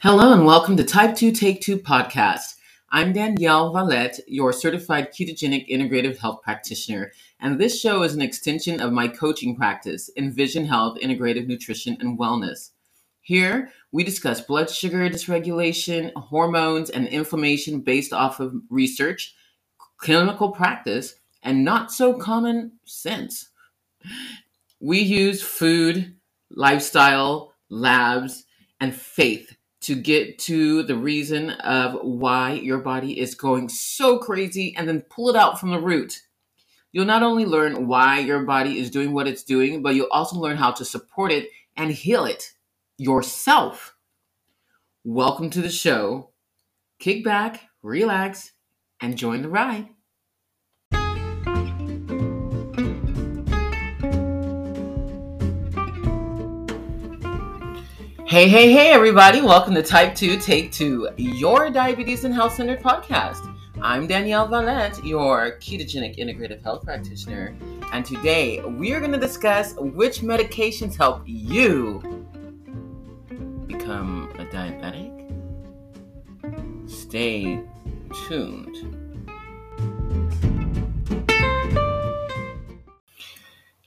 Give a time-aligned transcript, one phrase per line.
[0.00, 2.54] Hello and welcome to Type 2 Take 2 podcast.
[2.90, 7.10] I'm Danielle Valette, your certified ketogenic integrative health practitioner,
[7.40, 12.16] and this show is an extension of my coaching practice, Envision Health Integrative Nutrition and
[12.16, 12.70] Wellness.
[13.22, 19.34] Here, we discuss blood sugar dysregulation, hormones, and inflammation based off of research,
[19.96, 23.48] clinical practice, and not so common sense.
[24.78, 26.14] We use food,
[26.50, 28.44] lifestyle, labs,
[28.80, 29.56] and faith
[29.88, 35.00] to get to the reason of why your body is going so crazy and then
[35.08, 36.20] pull it out from the root.
[36.92, 40.36] You'll not only learn why your body is doing what it's doing, but you'll also
[40.36, 42.52] learn how to support it and heal it
[42.98, 43.96] yourself.
[45.04, 46.32] Welcome to the show.
[46.98, 48.52] Kick back, relax,
[49.00, 49.88] and join the ride.
[58.28, 59.40] Hey, hey, hey, everybody.
[59.40, 63.50] Welcome to Type 2 Take 2, your diabetes and health centered podcast.
[63.80, 67.56] I'm Danielle Valette, your ketogenic integrative health practitioner.
[67.90, 72.02] And today we are going to discuss which medications help you
[73.66, 75.10] become a diabetic.
[76.86, 77.62] Stay
[78.28, 78.98] tuned.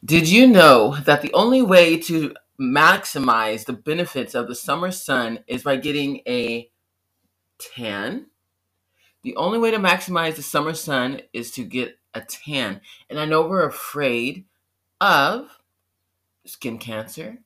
[0.03, 5.39] Did you know that the only way to maximize the benefits of the summer sun
[5.47, 6.69] is by getting a
[7.57, 8.27] tan.
[9.23, 12.81] The only way to maximize the summer sun is to get a tan.
[13.09, 14.45] And I know we're afraid
[14.99, 15.49] of
[16.45, 17.39] skin cancer.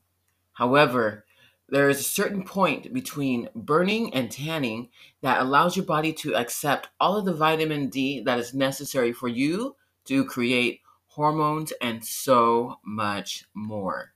[0.53, 1.25] However,
[1.69, 4.89] there is a certain point between burning and tanning
[5.21, 9.27] that allows your body to accept all of the vitamin D that is necessary for
[9.27, 14.14] you to create hormones and so much more.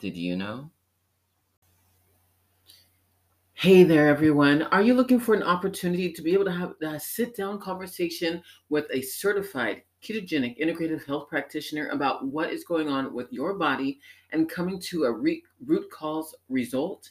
[0.00, 0.70] Did you know?
[3.52, 4.62] Hey there, everyone.
[4.62, 8.42] Are you looking for an opportunity to be able to have a sit down conversation
[8.70, 14.00] with a certified ketogenic integrative health practitioner about what is going on with your body
[14.32, 17.10] and coming to a re- root cause result?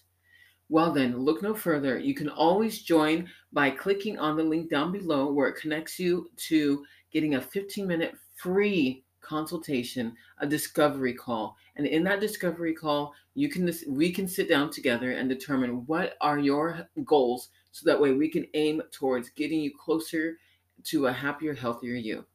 [0.70, 2.00] Well, then, look no further.
[2.00, 6.32] You can always join by clicking on the link down below where it connects you
[6.38, 11.56] to getting a 15 minute free consultation, a discovery call.
[11.76, 16.16] And in that discovery call, you can we can sit down together and determine what
[16.20, 20.38] are your goals so that way we can aim towards getting you closer
[20.86, 22.26] to a happier, healthier you.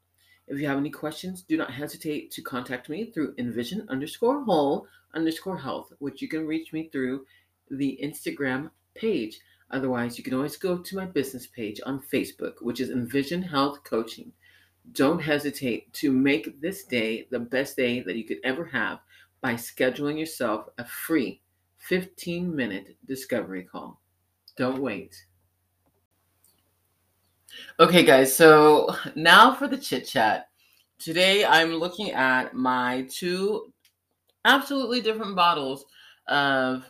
[0.47, 4.87] If you have any questions, do not hesitate to contact me through envision underscore whole
[5.15, 7.27] underscore health, which you can reach me through
[7.71, 9.41] the Instagram page.
[9.71, 13.83] Otherwise, you can always go to my business page on Facebook, which is Envision Health
[13.83, 14.33] Coaching.
[14.93, 19.01] Don't hesitate to make this day the best day that you could ever have
[19.41, 21.41] by scheduling yourself a free
[21.79, 24.01] 15 minute discovery call.
[24.57, 25.15] Don't wait.
[27.79, 30.49] Okay, guys, so now for the chit chat.
[30.99, 33.73] Today I'm looking at my two
[34.45, 35.85] absolutely different bottles
[36.29, 36.85] of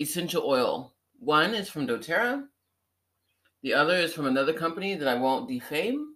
[0.00, 0.94] essential oil.
[1.20, 2.44] One is from doTERRA,
[3.62, 6.14] the other is from another company that I won't defame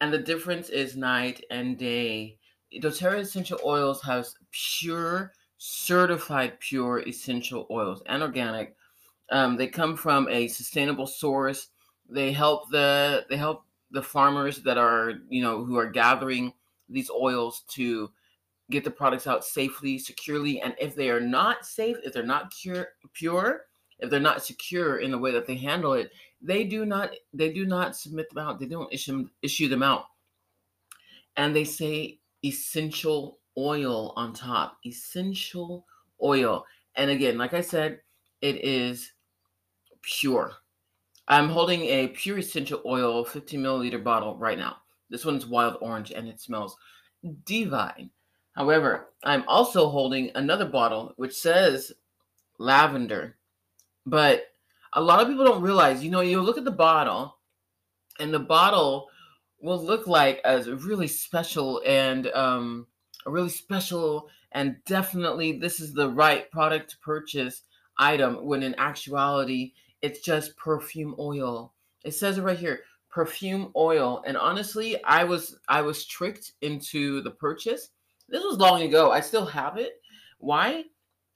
[0.00, 2.38] and the difference is night and day.
[2.80, 8.76] doTERRA essential oils has pure, certified pure essential oils and organic.
[9.30, 11.68] Um, they come from a sustainable source.
[12.08, 16.52] They help the they help the farmers that are you know who are gathering
[16.88, 18.10] these oils to
[18.70, 22.52] get the products out safely, securely, and if they are not safe, if they're not
[22.52, 23.62] cure, pure,
[23.98, 26.10] if they're not secure in the way that they handle it,
[26.46, 28.60] they do not they do not submit them out.
[28.60, 30.04] They don't issue issue them out.
[31.36, 34.78] And they say essential oil on top.
[34.86, 35.84] Essential
[36.22, 36.64] oil.
[36.94, 38.00] And again, like I said,
[38.40, 39.12] it is
[40.02, 40.52] pure.
[41.28, 44.76] I'm holding a pure essential oil 15 milliliter bottle right now.
[45.10, 46.76] This one's wild orange and it smells
[47.44, 48.10] divine.
[48.54, 51.92] However, I'm also holding another bottle which says
[52.58, 53.36] lavender,
[54.06, 54.44] but
[54.96, 57.36] a lot of people don't realize, you know, you look at the bottle
[58.18, 59.08] and the bottle
[59.60, 62.86] will look like as really special and um,
[63.26, 67.62] a really special and definitely this is the right product to purchase
[67.98, 71.74] item when in actuality it's just perfume oil.
[72.04, 74.22] It says it right here, perfume oil.
[74.26, 77.90] And honestly, I was I was tricked into the purchase.
[78.28, 79.10] This was long ago.
[79.10, 80.00] I still have it.
[80.38, 80.84] Why?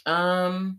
[0.07, 0.79] Um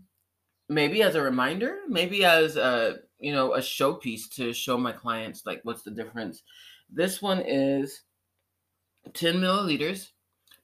[0.74, 5.44] maybe as a reminder, maybe as a you know a showpiece to show my clients
[5.46, 6.42] like what's the difference.
[6.90, 8.02] This one is
[9.14, 10.08] 10 milliliters,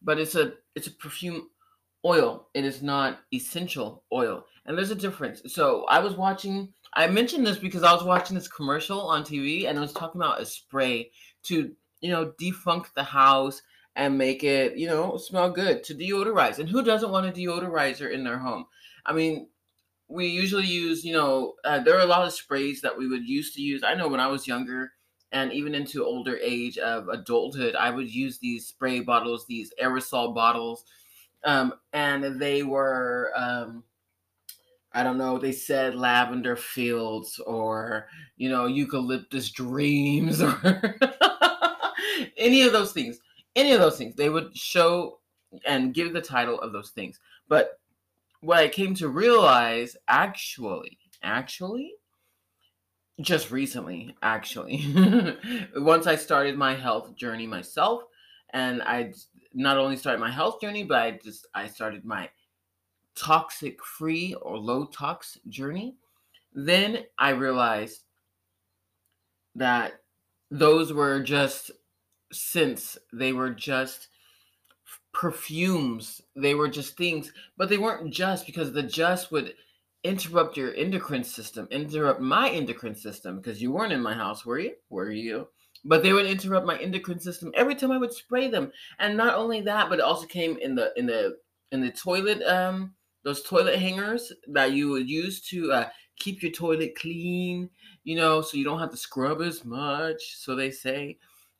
[0.02, 1.48] but it's a it's a perfume
[2.04, 2.48] oil.
[2.54, 4.44] It is not essential oil.
[4.66, 5.42] And there's a difference.
[5.46, 9.66] So I was watching, I mentioned this because I was watching this commercial on TV
[9.66, 11.10] and it was talking about a spray
[11.44, 13.62] to, you know, defunk the house
[13.96, 16.58] and make it, you know, smell good to deodorize.
[16.58, 18.66] And who doesn't want a deodorizer in their home?
[19.04, 19.48] I mean,
[20.08, 23.28] we usually use, you know, uh, there are a lot of sprays that we would
[23.28, 23.82] used to use.
[23.82, 24.92] I know when I was younger
[25.32, 30.34] and even into older age of adulthood, I would use these spray bottles, these aerosol
[30.34, 30.84] bottles
[31.44, 33.84] um, and they were um,
[34.92, 40.98] I don't know, they said lavender fields or you know eucalyptus dreams or
[42.36, 43.20] any of those things.
[43.56, 44.14] Any of those things.
[44.14, 45.18] They would show
[45.66, 47.18] and give the title of those things.
[47.48, 47.80] But
[48.40, 51.94] what I came to realize actually, actually,
[53.20, 54.84] just recently, actually,
[55.76, 58.02] once I started my health journey myself,
[58.50, 59.12] and I
[59.52, 62.30] not only started my health journey, but I just I started my
[63.16, 65.96] toxic free or low tox journey.
[66.54, 68.04] Then I realized
[69.56, 70.00] that
[70.50, 71.72] those were just
[72.32, 74.08] since they were just
[75.18, 79.54] perfumes, they were just things, but they weren't just because the just would
[80.04, 84.60] interrupt your endocrine system, interrupt my endocrine system because you weren't in my house, were
[84.60, 84.74] you?
[84.90, 85.48] Were you?
[85.84, 88.72] but they would interrupt my endocrine system every time I would spray them.
[88.98, 91.38] And not only that, but it also came in the in the
[91.72, 92.94] in the toilet um
[93.24, 95.88] those toilet hangers that you would use to uh,
[96.18, 97.68] keep your toilet clean,
[98.04, 100.36] you know, so you don't have to scrub as much.
[100.36, 101.18] So they say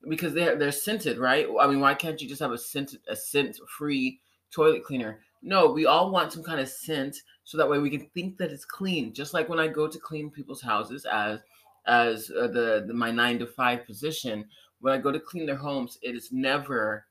[0.08, 1.46] because they're they're scented, right?
[1.60, 5.20] I mean, why can't you just have a scent a scent free toilet cleaner?
[5.42, 8.50] No, we all want some kind of scent so that way we can think that
[8.50, 9.12] it's clean.
[9.12, 11.40] Just like when I go to clean people's houses as
[11.88, 14.44] as uh, the, the my nine to five position
[14.80, 17.06] when i go to clean their homes it is never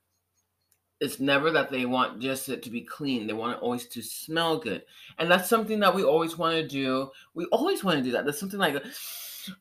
[1.00, 4.00] it's never that they want just it to be clean they want it always to
[4.00, 4.82] smell good
[5.18, 8.24] and that's something that we always want to do we always want to do that
[8.24, 8.82] that's something like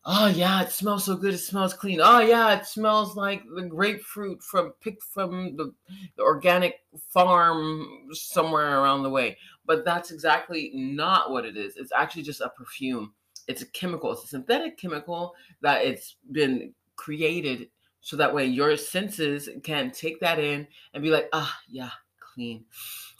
[0.05, 3.63] oh yeah it smells so good it smells clean oh yeah it smells like the
[3.63, 5.73] grapefruit from picked from the,
[6.15, 11.91] the organic farm somewhere around the way but that's exactly not what it is it's
[11.95, 13.13] actually just a perfume
[13.47, 17.69] it's a chemical, it's a synthetic chemical that it's been created
[18.01, 21.89] so that way your senses can take that in and be like, ah, yeah,
[22.19, 22.63] clean.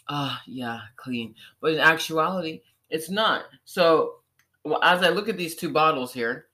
[0.07, 1.35] Ah, yeah, clean.
[1.59, 3.45] But in actuality, it's not.
[3.65, 4.19] So
[4.63, 6.47] well, as I look at these two bottles here,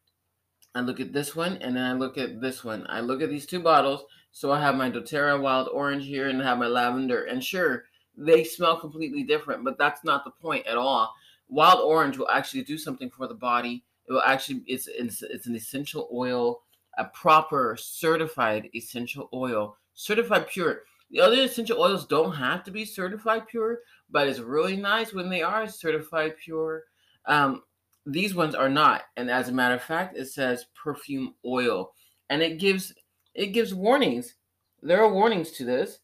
[0.75, 2.85] I look at this one and then I look at this one.
[2.89, 4.03] I look at these two bottles.
[4.31, 7.25] So I have my doTERRA wild orange here and I have my lavender.
[7.25, 7.83] And sure,
[8.17, 11.13] they smell completely different, but that's not the point at all
[11.53, 13.83] wild orange will actually do something for the body.
[14.07, 16.63] It will actually it's it's, it's an essential oil,
[16.97, 20.81] a proper certified essential oil, certified pure.
[21.11, 23.79] The other essential oils don't have to be certified pure,
[24.09, 26.83] but it's really nice when they are certified pure.
[27.25, 27.61] Um,
[28.05, 31.93] these ones are not, and as a matter of fact, it says perfume oil,
[32.29, 32.93] and it gives
[33.33, 34.35] it gives warnings.
[34.81, 35.99] There are warnings to this,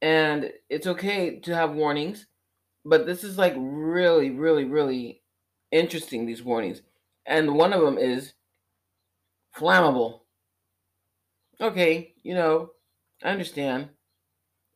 [0.00, 2.26] and it's okay to have warnings
[2.84, 5.22] but this is like really, really, really
[5.70, 6.82] interesting, these warnings.
[7.26, 8.34] And one of them is
[9.56, 10.20] flammable.
[11.60, 12.70] Okay, you know,
[13.22, 13.90] I understand.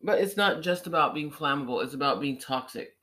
[0.02, 2.96] But it's not just about being flammable, it's about being toxic.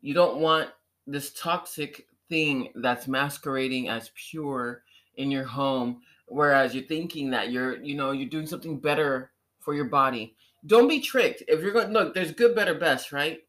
[0.00, 0.70] You don't want
[1.06, 4.82] this toxic thing that's masquerading as pure
[5.16, 9.74] in your home whereas you're thinking that you're you know you're doing something better for
[9.74, 10.34] your body
[10.66, 13.40] don't be tricked if you're going look there's good better best right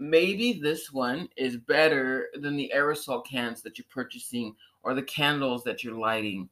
[0.00, 5.62] maybe this one is better than the aerosol cans that you're purchasing or the candles
[5.64, 6.48] that you're lighting.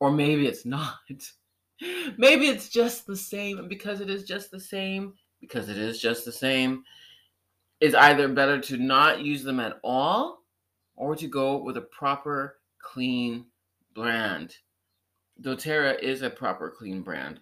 [0.00, 0.96] Or maybe it's not.
[2.18, 3.68] maybe it's just the same.
[3.68, 6.82] Because it is just the same, because it is just the same,
[7.82, 10.44] it's either better to not use them at all
[10.94, 13.46] or to go with a proper clean
[13.92, 14.54] brand.
[15.40, 17.40] doTERRA is a proper clean brand.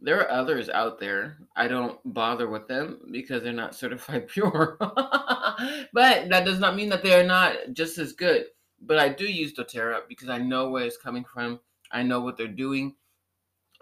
[0.00, 1.36] There are others out there.
[1.54, 4.78] I don't bother with them because they're not certified pure.
[4.80, 8.46] but that does not mean that they are not just as good.
[8.80, 11.60] But I do use doTERRA because I know where it's coming from.
[11.92, 12.94] I know what they're doing,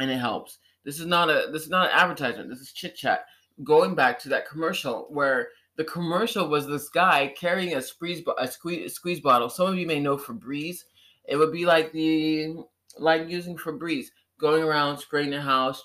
[0.01, 0.59] and it helps.
[0.85, 2.51] This is not a this is not an advertisement.
[2.51, 3.27] This is chit chat.
[3.63, 8.47] Going back to that commercial where the commercial was this guy carrying a squeeze a
[8.47, 9.49] squeeze, squeeze bottle.
[9.49, 10.85] Some of you may know Febreze.
[11.25, 12.57] It would be like the
[12.99, 14.07] like using Febreze
[14.39, 15.83] going around spraying the house,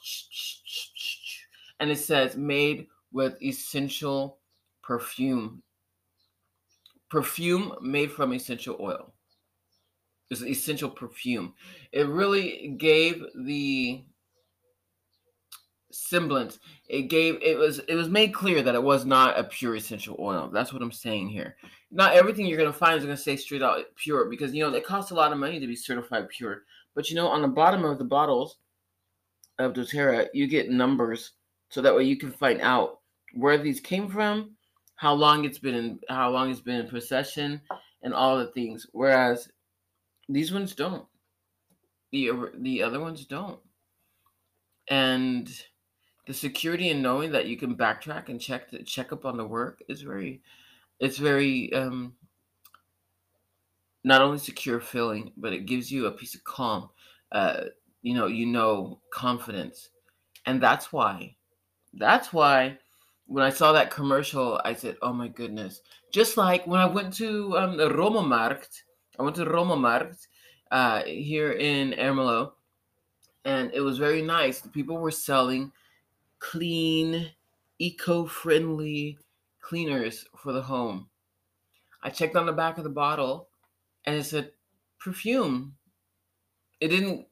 [1.79, 4.39] and it says made with essential
[4.83, 5.63] perfume.
[7.09, 9.13] Perfume made from essential oil.
[10.29, 11.53] It's essential perfume.
[11.93, 14.03] It really gave the
[15.97, 16.59] semblance.
[16.87, 20.15] It gave it was it was made clear that it was not a pure essential
[20.19, 20.49] oil.
[20.53, 21.55] That's what I'm saying here.
[21.91, 24.85] Not everything you're gonna find is gonna say straight out pure because you know it
[24.85, 26.63] costs a lot of money to be certified pure.
[26.95, 28.57] But you know, on the bottom of the bottles
[29.59, 31.33] of doTERRA, you get numbers
[31.69, 32.99] so that way you can find out
[33.33, 34.51] where these came from,
[34.95, 37.59] how long it's been in how long it's been in possession,
[38.03, 38.85] and all the things.
[38.91, 39.49] Whereas
[40.29, 41.05] these ones don't.
[42.11, 43.59] The the other ones don't.
[44.89, 45.49] And
[46.27, 49.45] the security in knowing that you can backtrack and check the, check up on the
[49.45, 50.41] work is very
[50.99, 52.13] it's very um
[54.07, 56.89] not only secure feeling, but it gives you a piece of calm.
[57.33, 57.63] Uh,
[58.01, 59.89] you know, you know, confidence.
[60.45, 61.35] And that's why,
[61.93, 62.77] that's why
[63.25, 65.81] when I saw that commercial, I said, oh my goodness.
[66.13, 68.83] Just like when I went to um, the Romamarkt,
[69.19, 70.27] I went to Romamarkt
[70.71, 72.53] uh, here in Ermelo,
[73.43, 74.61] and it was very nice.
[74.61, 75.71] The people were selling
[76.39, 77.29] clean,
[77.79, 79.17] eco friendly
[79.61, 81.09] cleaners for the home.
[82.03, 83.49] I checked on the back of the bottle
[84.05, 84.51] and it said
[84.99, 85.75] perfume.
[86.79, 87.27] It didn't.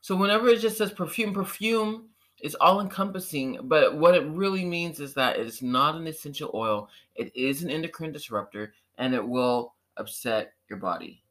[0.00, 2.08] So whenever it just says perfume, perfume
[2.40, 3.58] is all encompassing.
[3.64, 6.88] But what it really means is that it's not an essential oil.
[7.16, 11.22] It is an endocrine disruptor, and it will upset your body.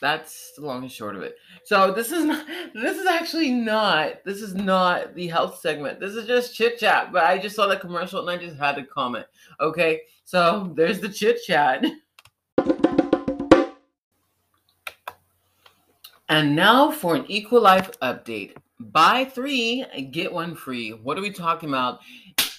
[0.00, 1.36] That's the long and short of it.
[1.64, 2.46] So this is not.
[2.74, 4.24] This is actually not.
[4.24, 6.00] This is not the health segment.
[6.00, 7.12] This is just chit chat.
[7.12, 9.26] But I just saw the commercial and I just had to comment.
[9.60, 11.84] Okay, so there's the chit chat.
[16.28, 18.56] And now for an Equilife update.
[18.80, 20.90] Buy three, get one free.
[20.90, 22.00] What are we talking about?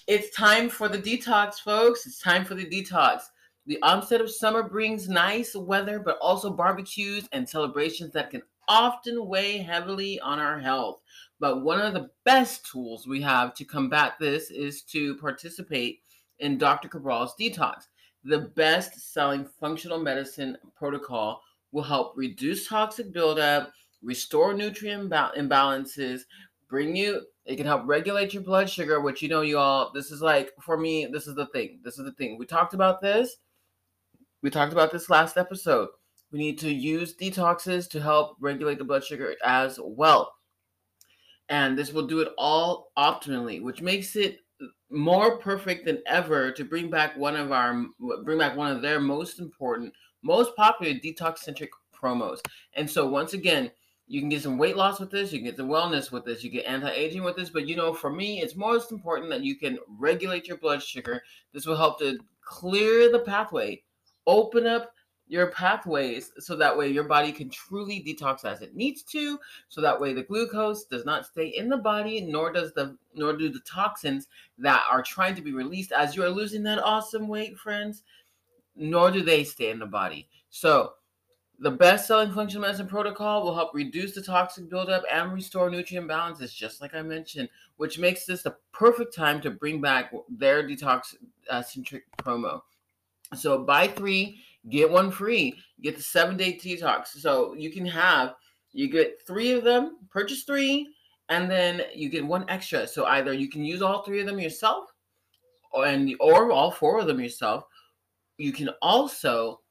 [0.08, 2.06] It's time for the detox, folks.
[2.06, 3.24] It's time for the detox.
[3.68, 9.28] The onset of summer brings nice weather, but also barbecues and celebrations that can often
[9.28, 11.00] weigh heavily on our health.
[11.40, 16.02] But one of the best tools we have to combat this is to participate
[16.40, 16.88] in Dr.
[16.88, 17.88] Cabral's detox,
[18.24, 21.42] the best selling functional medicine protocol
[21.72, 26.22] will help reduce toxic buildup, restore nutrient imbalances,
[26.70, 30.12] bring you it can help regulate your blood sugar, which you know you all this
[30.12, 31.80] is like for me, this is the thing.
[31.84, 32.38] This is the thing.
[32.40, 33.38] We talked about this.
[34.46, 35.88] We talked about this last episode.
[36.32, 40.36] We need to use detoxes to help regulate the blood sugar as well.
[41.50, 44.42] And this will do it all optimally, which makes it
[44.92, 47.88] more perfect than ever to bring back one of our
[48.24, 52.38] bring back one of their most important most popular detox centric promos.
[52.74, 53.72] And so, once again,
[54.06, 56.44] you can get some weight loss with this, you can get some wellness with this,
[56.44, 57.50] you get anti aging with this.
[57.50, 61.24] But you know, for me, it's most important that you can regulate your blood sugar.
[61.52, 63.82] This will help to clear the pathway,
[64.28, 64.92] open up
[65.28, 69.40] your pathways so that way your body can truly detox as it needs to
[69.70, 73.36] so that way the glucose does not stay in the body nor does the nor
[73.36, 74.28] do the toxins
[74.60, 78.04] that are trying to be released as you are losing that awesome weight friends
[78.76, 80.28] nor do they stay in the body.
[80.50, 80.94] So,
[81.60, 86.06] the best selling functional medicine protocol will help reduce the toxic buildup and restore nutrient
[86.06, 90.68] balances, just like I mentioned, which makes this the perfect time to bring back their
[90.68, 91.16] detox
[91.50, 92.62] uh, centric promo.
[93.34, 94.40] So, buy three,
[94.70, 95.56] get one free.
[95.82, 97.08] Get the seven day detox.
[97.08, 98.34] So, you can have,
[98.72, 100.88] you get three of them, purchase three,
[101.30, 102.88] and then you get one extra.
[102.88, 104.86] So, either you can use all three of them yourself,
[105.72, 107.66] or, and, or all four of them yourself
[108.38, 109.62] you can also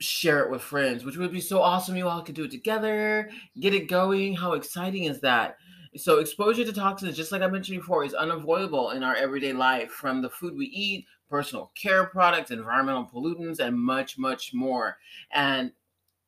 [0.00, 1.96] share it with friends, which would be so awesome.
[1.96, 4.34] You all could do it together, get it going.
[4.34, 5.56] How exciting is that?
[5.96, 9.90] So, exposure to toxins, just like I mentioned before, is unavoidable in our everyday life
[9.90, 14.98] from the food we eat, personal care products, environmental pollutants, and much, much more.
[15.32, 15.72] And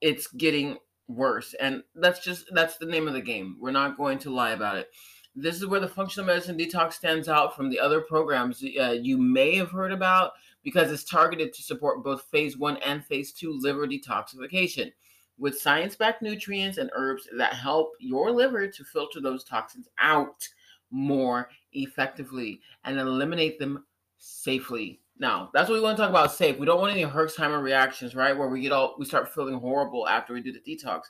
[0.01, 1.55] it's getting worse.
[1.61, 3.59] And that's just that's the name of the game.
[3.61, 4.89] We're not going to lie about it.
[5.37, 9.19] This is where the functional medicine detox stands out from the other programs uh, you
[9.19, 10.33] may have heard about
[10.63, 14.91] because it's targeted to support both phase one and phase two liver detoxification
[15.37, 20.49] with science backed nutrients and herbs that help your liver to filter those toxins out
[20.91, 23.85] more effectively and eliminate them
[24.25, 25.01] safely.
[25.19, 26.59] Now, that's what we want to talk about safe.
[26.59, 28.37] We don't want any Herxheimer reactions, right?
[28.37, 31.03] Where we get all we start feeling horrible after we do the detox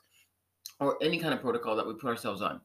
[0.80, 2.61] or any kind of protocol that we put ourselves on.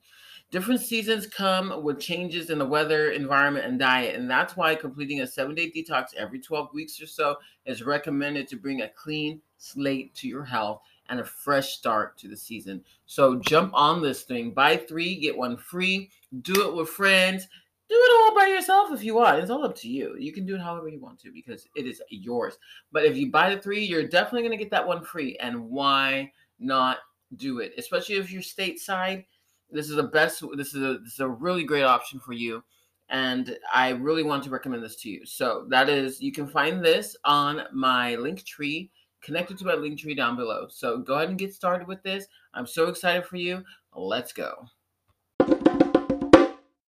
[0.52, 5.22] Different seasons come with changes in the weather, environment, and diet, and that's why completing
[5.22, 9.40] a seven day detox every 12 weeks or so is recommended to bring a clean
[9.58, 12.84] slate to your health and a fresh start to the season.
[13.06, 14.52] So jump on this thing.
[14.52, 16.10] Buy three, get one free.
[16.42, 17.48] Do it with friends.
[17.90, 19.40] Do it all by yourself if you want.
[19.40, 20.16] It's all up to you.
[20.18, 22.58] You can do it however you want to because it is yours.
[22.92, 25.38] But if you buy the three, you're definitely going to get that one free.
[25.38, 26.98] And why not
[27.38, 27.74] do it?
[27.78, 29.26] Especially if you're stateside
[29.72, 30.44] this is the best.
[30.56, 32.64] This is a this is a really great option for you,
[33.10, 35.26] and I really want to recommend this to you.
[35.26, 38.92] So that is, you can find this on my link tree
[39.22, 40.68] connected to my link tree down below.
[40.70, 42.26] So go ahead and get started with this.
[42.54, 43.64] I'm so excited for you.
[43.94, 44.66] Let's go.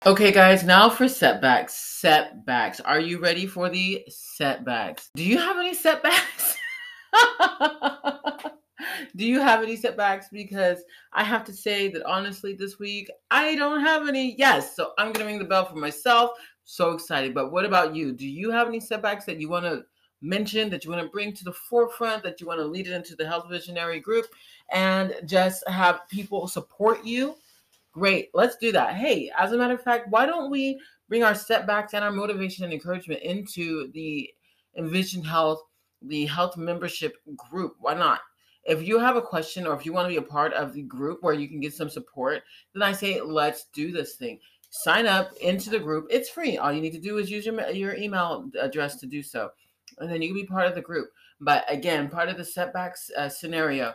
[0.07, 1.75] Okay, guys, now for setbacks.
[1.75, 2.78] Setbacks.
[2.78, 5.11] Are you ready for the setbacks?
[5.17, 6.57] Do you have any setbacks?
[9.17, 10.28] Do you have any setbacks?
[10.31, 14.37] Because I have to say that honestly, this week, I don't have any.
[14.38, 16.31] Yes, so I'm to ring the bell for myself.
[16.62, 17.35] So excited.
[17.35, 18.12] But what about you?
[18.12, 19.83] Do you have any setbacks that you want to
[20.23, 22.93] mention, that you want to bring to the forefront, that you want to lead it
[22.93, 24.26] into the Health Visionary group
[24.71, 27.35] and just have people support you?
[27.99, 28.31] Great.
[28.33, 28.95] Let's do that.
[28.95, 32.62] Hey, as a matter of fact, why don't we bring our setbacks and our motivation
[32.64, 34.31] and encouragement into the
[34.76, 35.62] Envision Health,
[36.02, 37.17] the health membership
[37.50, 37.75] group?
[37.81, 38.21] Why not?
[38.64, 40.83] If you have a question or if you want to be a part of the
[40.83, 44.38] group where you can get some support, then I say, let's do this thing.
[44.71, 46.07] Sign up into the group.
[46.09, 46.57] It's free.
[46.57, 49.50] All you need to do is use your, your email address to do so.
[49.99, 51.09] And then you can be part of the group.
[51.40, 53.95] But again, part of the setbacks uh, scenario.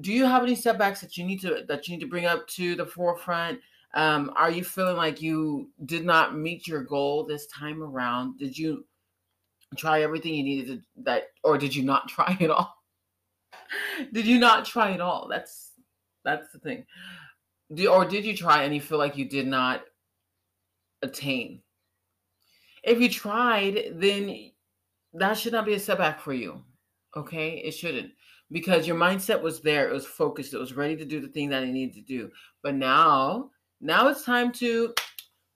[0.00, 2.46] Do you have any setbacks that you need to that you need to bring up
[2.48, 3.60] to the forefront?
[3.94, 8.38] Um, are you feeling like you did not meet your goal this time around?
[8.38, 8.84] Did you
[9.76, 12.74] try everything you needed to that, or did you not try at all?
[14.12, 15.28] did you not try at all?
[15.28, 15.72] That's
[16.24, 16.84] that's the thing.
[17.74, 19.82] Do, or did you try and you feel like you did not
[21.02, 21.62] attain?
[22.82, 24.50] If you tried, then
[25.14, 26.62] that should not be a setback for you.
[27.16, 27.62] Okay?
[27.64, 28.12] It shouldn't.
[28.52, 31.48] Because your mindset was there, it was focused, it was ready to do the thing
[31.48, 32.30] that it needed to do.
[32.62, 33.50] But now,
[33.80, 34.94] now it's time to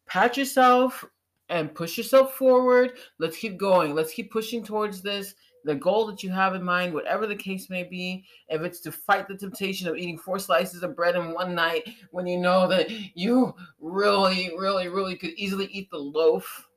[0.06, 1.04] pat yourself
[1.49, 2.94] and push yourself forward.
[3.18, 3.94] Let's keep going.
[3.94, 7.68] Let's keep pushing towards this the goal that you have in mind, whatever the case
[7.68, 11.35] may be, if it's to fight the temptation of eating four slices of bread in
[11.35, 16.68] one night when you know that you really, really, really could easily eat the loaf,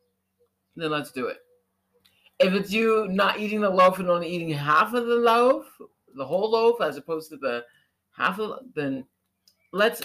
[0.76, 1.38] then let's do it.
[2.40, 5.66] If it's you not eating the loaf and only eating half of the loaf,
[6.16, 7.64] the whole loaf, as opposed to the
[8.16, 9.06] half of, then
[9.72, 10.02] let's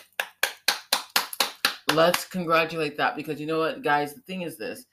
[1.94, 4.84] let's congratulate that because you know what, guys, the thing is this.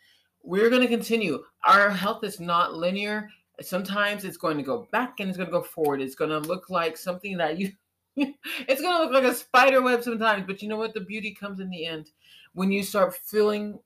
[0.44, 1.44] We're going to continue.
[1.66, 3.30] Our health is not linear
[3.62, 6.02] sometimes it's going to go back and it's going to go forward.
[6.02, 7.72] It's going to look like something that you,
[8.16, 10.46] it's going to look like a spider web sometimes.
[10.46, 10.94] But you know what?
[10.94, 12.12] The beauty comes in the end
[12.54, 13.80] when you start feeling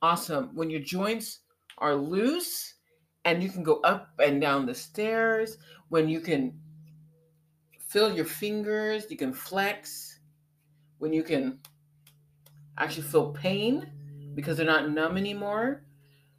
[0.00, 1.40] awesome, when your joints
[1.78, 2.74] are loose
[3.24, 5.58] and you can go up and down the stairs,
[5.88, 6.52] when you can
[7.92, 10.20] feel your fingers, you can flex,
[10.98, 11.58] when you can
[12.78, 13.86] actually feel pain
[14.34, 15.84] because they're not numb anymore.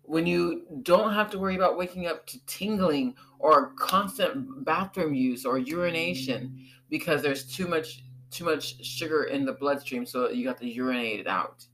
[0.01, 5.45] When you don't have to worry about waking up to tingling or constant bathroom use
[5.45, 10.57] or urination because there's too much too much sugar in the bloodstream so you got
[10.57, 11.65] to urinate it out.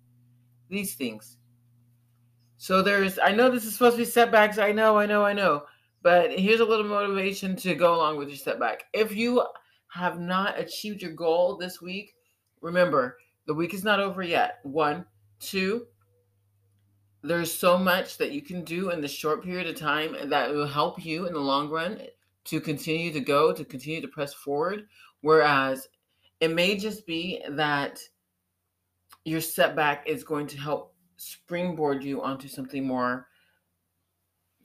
[0.69, 1.37] These things.
[2.57, 5.31] So there's i know this is supposed to be setbacks i know i know i
[5.31, 5.63] know
[6.01, 8.85] but here's a little motivation to go along with your setback.
[8.93, 9.43] If you
[9.89, 12.13] have not achieved your goal this week
[12.61, 15.05] remember the week is not over yet one
[15.39, 15.87] two
[17.21, 20.67] there's so much that you can do in the short period of time that will
[20.67, 21.99] help you in the long run
[22.45, 24.87] to continue to go, to continue to press forward.
[25.21, 25.87] Whereas
[26.39, 27.99] it may just be that
[29.25, 33.27] your setback is going to help springboard you onto something more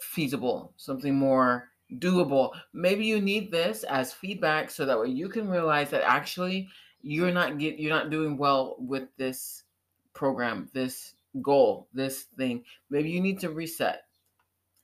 [0.01, 2.53] feasible, something more doable.
[2.73, 6.69] Maybe you need this as feedback so that way you can realize that actually
[7.03, 9.65] you're not get you're not doing well with this
[10.15, 12.65] program, this goal, this thing.
[12.91, 14.03] Maybe you need to reset.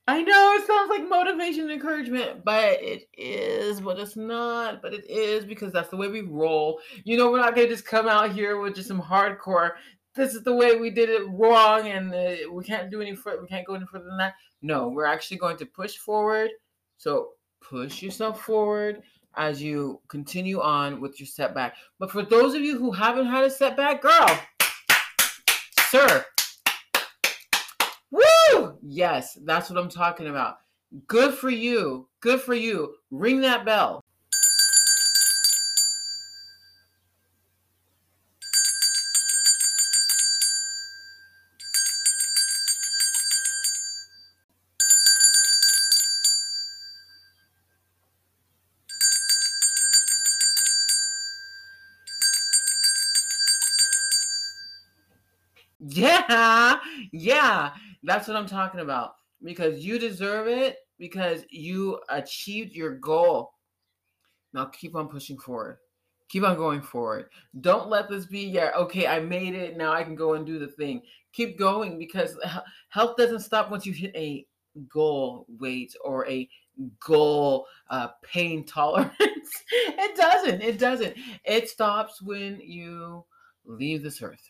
[0.09, 4.92] I know it sounds like motivation and encouragement, but it is, but it's not, but
[4.92, 6.81] it is because that's the way we roll.
[7.05, 9.73] You know, we're not going to just come out here with just some hardcore,
[10.14, 13.40] this is the way we did it wrong and uh, we can't do any further,
[13.40, 14.35] we can't go any further than that.
[14.62, 16.51] No, we're actually going to push forward.
[17.00, 17.30] So
[17.62, 19.00] push yourself forward
[19.34, 21.76] as you continue on with your setback.
[21.98, 24.38] But for those of you who haven't had a setback, girl,
[25.88, 26.26] sir,
[28.10, 28.76] Woo!
[28.82, 30.58] Yes, that's what I'm talking about.
[31.06, 32.06] Good for you.
[32.20, 32.96] Good for you.
[33.10, 34.04] Ring that bell.
[57.20, 57.72] Yeah.
[58.02, 59.14] That's what I'm talking about.
[59.42, 63.52] Because you deserve it, because you achieved your goal.
[64.52, 65.78] Now keep on pushing forward.
[66.28, 67.26] Keep on going forward.
[67.61, 69.76] Don't let this be, yeah, okay, I made it.
[69.76, 71.02] Now I can go and do the thing.
[71.33, 72.38] Keep going because
[72.88, 74.46] health doesn't stop once you hit a
[74.88, 76.48] goal weight or a
[77.04, 79.11] goal uh, pain tolerance.
[79.18, 80.62] it doesn't.
[80.62, 81.16] It doesn't.
[81.44, 83.24] It stops when you
[83.64, 84.48] leave this earth.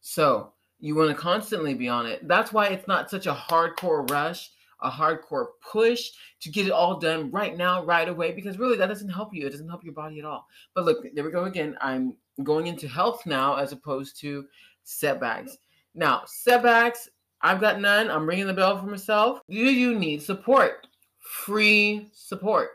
[0.00, 2.26] So you want to constantly be on it.
[2.26, 6.98] That's why it's not such a hardcore rush, a hardcore push to get it all
[6.98, 9.46] done right now, right away, because really that doesn't help you.
[9.46, 10.48] It doesn't help your body at all.
[10.74, 11.76] But look, there we go again.
[11.80, 14.44] I'm going into health now as opposed to
[14.82, 15.56] setbacks.
[15.94, 17.08] Now, setbacks,
[17.42, 18.10] I've got none.
[18.10, 19.40] I'm ringing the bell for myself.
[19.48, 20.88] Do you need support?
[21.20, 22.70] Free support.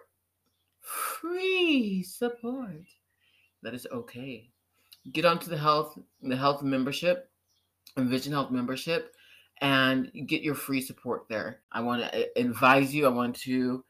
[0.79, 2.85] Free support.
[3.63, 4.49] That is okay.
[5.11, 7.29] Get onto the health, the health membership
[7.97, 9.15] Envision Health membership
[9.61, 11.61] and get your free support there.
[11.71, 13.83] I want to eh, advise you, I want to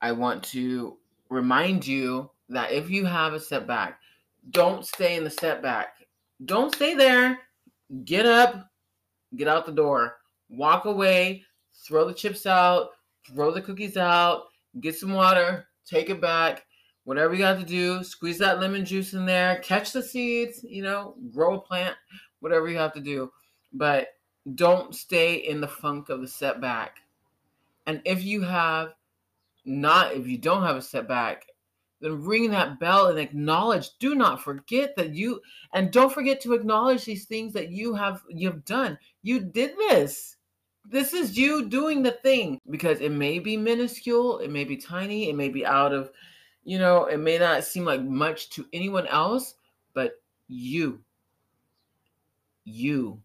[0.00, 0.96] I want to
[1.28, 3.98] remind you that if you have a setback,
[4.50, 5.96] don't stay in the setback.
[6.44, 7.38] Don't stay there.
[8.04, 8.70] Get up,
[9.36, 10.16] get out the door,
[10.48, 11.44] walk away,
[11.86, 12.90] throw the chips out,
[13.26, 14.44] throw the cookies out,
[14.80, 16.64] get some water, take it back,
[17.04, 20.82] whatever you got to do, squeeze that lemon juice in there, catch the seeds, you
[20.82, 21.96] know, grow a plant,
[22.40, 23.30] whatever you have to do
[23.72, 24.08] but
[24.54, 26.98] don't stay in the funk of the setback.
[27.86, 28.94] And if you have
[29.64, 31.46] not, if you don't have a setback,
[32.00, 33.90] then ring that bell and acknowledge.
[33.98, 35.40] Do not forget that you,
[35.74, 38.98] and don't forget to acknowledge these things that you have you've done.
[39.22, 40.36] You did this.
[40.86, 45.28] This is you doing the thing because it may be minuscule, it may be tiny,
[45.28, 46.10] it may be out of,
[46.64, 49.54] you know, it may not seem like much to anyone else,
[49.92, 50.14] but
[50.48, 51.00] you,
[52.64, 53.20] you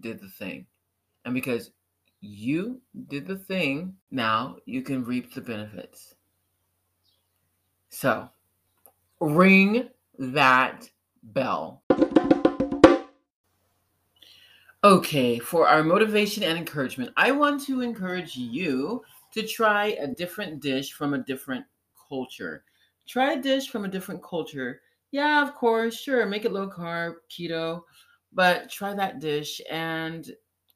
[0.00, 0.66] did the thing.
[1.24, 1.72] And because
[2.20, 6.14] you did the thing, now you can reap the benefits.
[7.88, 8.28] So,
[9.20, 10.88] ring that
[11.22, 11.82] bell.
[14.82, 20.62] Okay, for our motivation and encouragement, I want to encourage you to try a different
[20.62, 21.66] dish from a different
[22.08, 22.64] culture.
[23.06, 24.80] Try a dish from a different culture.
[25.10, 27.82] Yeah, of course, sure, make it low carb, keto,
[28.32, 30.30] but try that dish and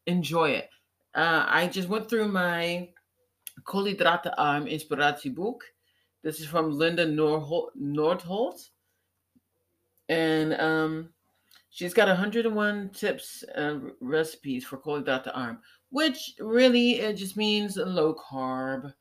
[0.07, 0.71] enjoy it.
[1.15, 2.89] Uh, I just went through my
[3.63, 5.65] Koolhydraten Arm inspirati book.
[6.23, 8.69] This is from Linda Nordholt.
[10.09, 11.11] And um,
[11.71, 15.59] she's got 101 tips and recipes for Koolhydraten Arm,
[15.91, 18.93] which really it just means low carb.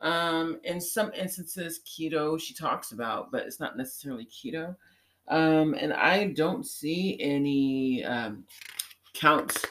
[0.00, 4.74] Um, in some instances, keto she talks about, but it's not necessarily keto.
[5.28, 8.44] Um, and I don't see any um,
[9.14, 9.64] counts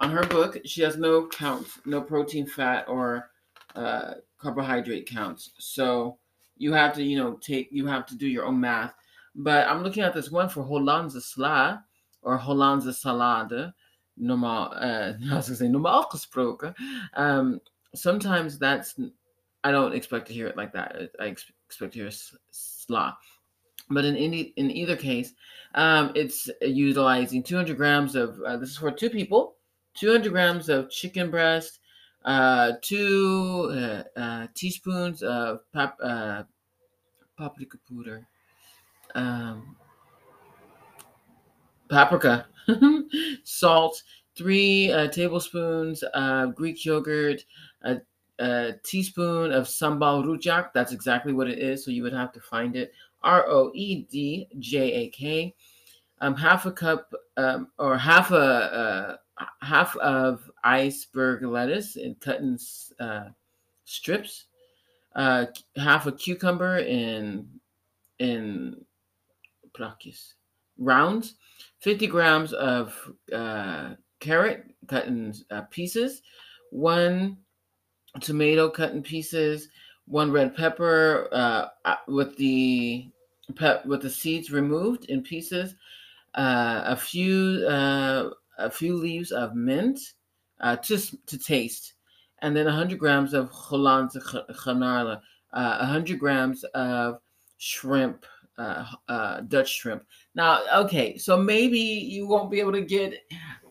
[0.00, 0.58] on her book.
[0.64, 3.30] She has no counts, no protein, fat, or
[3.74, 5.52] uh, carbohydrate counts.
[5.58, 6.18] So
[6.58, 8.94] you have to, you know, take, you have to do your own math.
[9.34, 11.82] But I'm looking at this one for Hollandse sla
[12.22, 13.72] or Hollandse salade.
[14.20, 16.74] Normaal, uh, I was gonna say normaal gesproken.
[17.14, 17.60] Um,
[17.94, 18.94] sometimes that's,
[19.64, 21.10] I don't expect to hear it like that.
[21.18, 23.14] I expect to hear sla.
[23.90, 25.34] But in any, in either case,
[25.74, 29.56] um, it's utilizing 200 grams of uh, this is for two people,
[29.94, 31.80] 200 grams of chicken breast,
[32.24, 36.42] uh, two uh, uh teaspoons of pap, uh,
[37.36, 38.26] paprika powder,
[39.14, 39.76] um,
[41.88, 42.46] paprika,
[43.44, 44.02] salt,
[44.36, 47.44] three uh, tablespoons of Greek yogurt,
[47.82, 48.00] a,
[48.38, 50.72] a teaspoon of sambal rujak.
[50.72, 51.84] That's exactly what it is.
[51.84, 52.92] So you would have to find it
[53.24, 55.54] R O E D J A K.
[56.20, 59.16] Um, half a cup um, or half a uh,
[59.60, 62.58] half of iceberg lettuce and cut in
[63.00, 63.30] uh,
[63.84, 64.44] strips.
[65.14, 67.48] Uh, half a cucumber in
[68.18, 68.84] in
[69.76, 70.34] brachis,
[70.78, 71.34] rounds.
[71.80, 72.94] 50 grams of
[73.34, 76.22] uh, carrot cut in uh, pieces.
[76.70, 77.38] One
[78.20, 79.68] tomato cut in pieces
[80.06, 83.08] one red pepper uh, uh, with the
[83.56, 85.74] pep with the seeds removed in pieces,
[86.34, 89.98] uh, a few uh, a few leaves of mint,
[90.60, 91.94] uh, just to taste,
[92.40, 94.16] and then 100 grams of Hollandse
[95.52, 97.18] uh, 100 grams of
[97.58, 98.24] shrimp,
[98.58, 100.04] uh, uh, Dutch shrimp.
[100.34, 103.14] Now, okay, so maybe you won't be able to get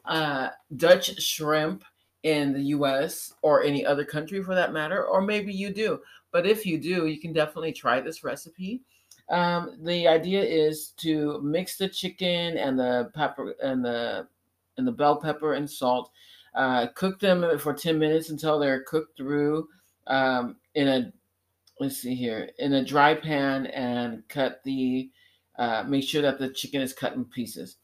[0.06, 1.84] uh, Dutch shrimp
[2.24, 6.00] in the US or any other country for that matter, or maybe you do.
[6.32, 8.82] But if you do, you can definitely try this recipe.
[9.30, 14.28] Um, the idea is to mix the chicken and the pepper and the
[14.78, 16.12] and the bell pepper and salt.
[16.54, 19.70] Uh, cook them for 10 minutes until they're cooked through
[20.08, 21.14] um, in a
[21.80, 25.10] let's see here in a dry pan and cut the
[25.58, 27.78] uh, make sure that the chicken is cut in pieces.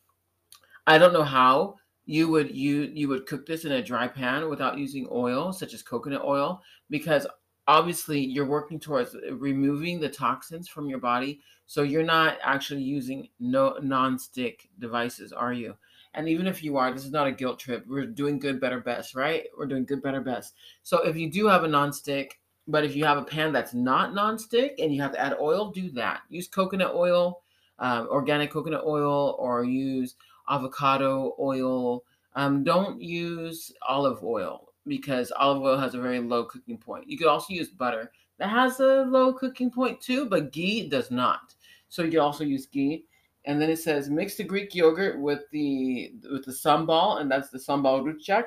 [0.86, 1.76] I don't know how
[2.08, 5.74] you would you you would cook this in a dry pan without using oil, such
[5.74, 7.28] as coconut oil, because
[7.67, 11.41] obviously you're working towards removing the toxins from your body.
[11.65, 15.76] So you're not actually using no non-stick devices, are you?
[16.13, 17.86] And even if you are, this is not a guilt trip.
[17.86, 19.43] We're doing good, better, best, right?
[19.58, 20.54] We're doing good, better, best.
[20.84, 22.39] So if you do have a non-stick,
[22.70, 25.72] but if you have a pan that's not non-stick and you have to add oil,
[25.72, 26.22] do that.
[26.30, 27.41] Use coconut oil,
[27.80, 30.15] um, organic coconut oil, or use
[30.50, 32.04] avocado oil.
[32.36, 37.10] Um, don't use olive oil because olive oil has a very low cooking point.
[37.10, 41.12] You could also use butter that has a low cooking point too, but ghee does
[41.12, 41.56] not.
[41.90, 43.06] So you can also use ghee.
[43.46, 47.50] And then it says mix the Greek yogurt with the with the sambal, and that's
[47.50, 48.46] the sambal rujak.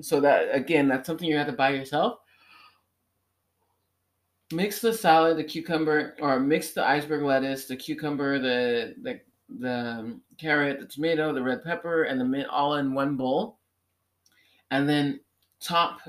[0.00, 2.20] So that again, that's something you have to buy yourself.
[4.52, 9.20] Mix the salad, the cucumber, or mix the iceberg lettuce, the cucumber, the the
[9.58, 13.58] the carrot, the tomato, the red pepper, and the mint all in one bowl.
[14.70, 15.20] And then
[15.60, 16.00] top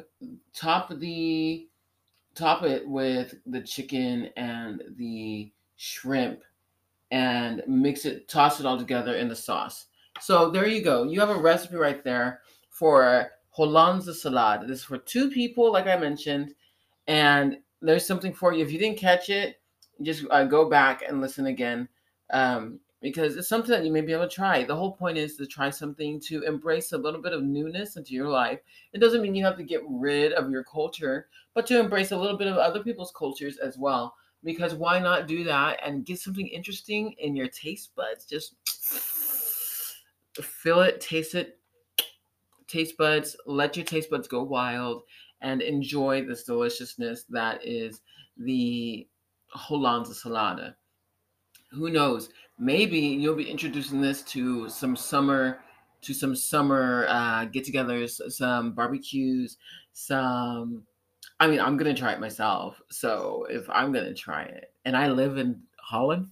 [0.54, 1.68] top the
[2.36, 6.42] top it with the chicken and the shrimp
[7.12, 9.88] and mix it, toss it all together in the sauce.
[10.22, 11.04] So there you go.
[11.04, 14.62] You have a recipe right there for Hollandaise salad.
[14.68, 16.54] This is for two people, like I mentioned,
[17.08, 18.64] and there's something for you.
[18.64, 19.60] If you didn't catch it,
[20.02, 21.88] just uh, go back and listen again.
[22.32, 24.64] Um, because it's something that you may be able to try.
[24.64, 28.14] The whole point is to try something to embrace a little bit of newness into
[28.14, 28.60] your life.
[28.94, 32.18] It doesn't mean you have to get rid of your culture, but to embrace a
[32.18, 34.16] little bit of other people's cultures as well.
[34.44, 38.26] Because why not do that and get something interesting in your taste buds?
[38.26, 38.56] Just
[40.36, 41.60] feel it, taste it,
[42.68, 45.04] taste buds, let your taste buds go wild
[45.42, 48.02] and enjoy this deliciousness that is
[48.38, 49.08] the
[49.50, 50.76] Hollandaise salada
[51.72, 52.30] who knows?
[52.62, 55.62] Maybe you'll be introducing this to some summer
[56.02, 59.58] to some summer uh, get-togethers, some barbecues,
[59.93, 60.84] some.
[61.39, 62.80] I mean, I'm gonna try it myself.
[62.91, 66.28] So if I'm gonna try it, and I live in Holland,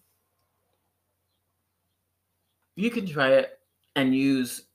[2.76, 3.60] you can try it
[3.96, 4.66] and use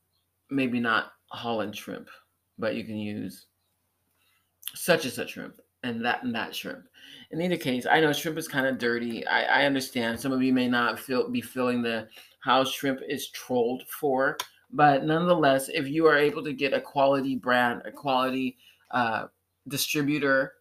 [0.51, 2.09] maybe not Holland shrimp,
[2.59, 3.47] but you can use
[4.75, 6.89] such and such shrimp and that and that shrimp.
[7.31, 9.27] In either case, I know shrimp is kind of dirty.
[9.27, 12.09] I, I understand some of you may not feel be feeling the
[12.41, 14.37] how shrimp is trolled for,
[14.71, 18.57] but nonetheless, if you are able to get a quality brand, a quality
[18.91, 19.27] uh,
[19.69, 20.55] distributor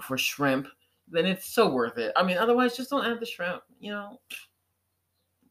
[0.00, 0.66] for shrimp,
[1.08, 2.12] then it's so worth it.
[2.16, 3.62] I mean, otherwise, just don't add the shrimp.
[3.80, 4.20] You know,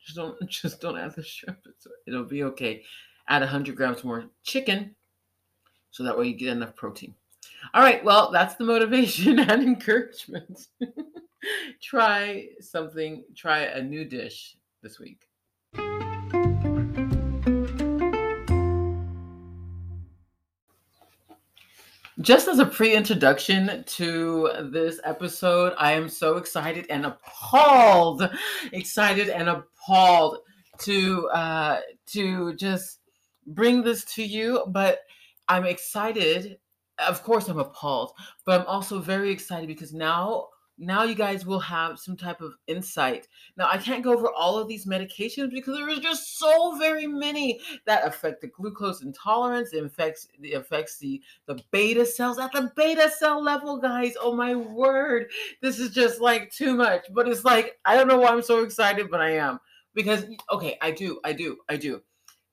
[0.04, 1.60] just don't just don't add the shrimp.
[1.66, 2.84] It's, it'll be okay.
[3.30, 4.96] Add 100 grams more chicken,
[5.92, 7.16] so that way you get enough protein.
[7.74, 10.68] All right, well, that's the motivation and encouragement.
[11.82, 15.28] try something, try a new dish this week.
[22.22, 28.30] Just as a pre introduction to this episode, I am so excited and appalled,
[28.72, 30.38] excited and appalled
[30.80, 33.00] to uh, to just
[33.48, 34.64] bring this to you.
[34.68, 35.00] But
[35.50, 36.60] I'm excited
[37.00, 38.12] of course I'm appalled,
[38.46, 42.56] but I'm also very excited because now now you guys will have some type of
[42.68, 43.28] insight.
[43.58, 47.06] Now I can't go over all of these medications because there is just so very
[47.06, 49.74] many that affect the glucose intolerance.
[49.74, 54.16] It affects it affects the the beta cells at the beta cell level, guys.
[54.20, 55.28] Oh my word,
[55.62, 57.06] this is just like too much.
[57.14, 59.60] But it's like I don't know why I'm so excited, but I am
[59.94, 62.02] because okay, I do, I do, I do.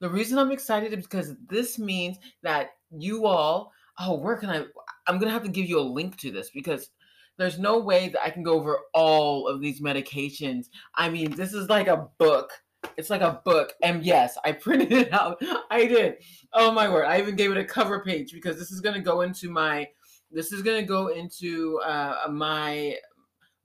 [0.01, 4.65] The reason I'm excited is because this means that you all oh, where can I?
[5.07, 6.91] I'm gonna have to give you a link to this because
[7.39, 10.67] there's no way that I can go over all of these medications.
[10.95, 12.51] I mean, this is like a book.
[12.97, 13.75] It's like a book.
[13.83, 15.41] And yes, I printed it out.
[15.71, 16.17] I did.
[16.53, 17.07] Oh my word.
[17.07, 19.87] I even gave it a cover page because this is gonna go into my
[20.31, 22.97] this is gonna go into uh my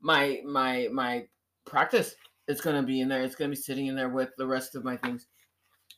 [0.01, 1.25] my my my
[1.65, 2.15] practice.
[2.47, 3.23] It's gonna be in there.
[3.23, 5.27] It's gonna be sitting in there with the rest of my things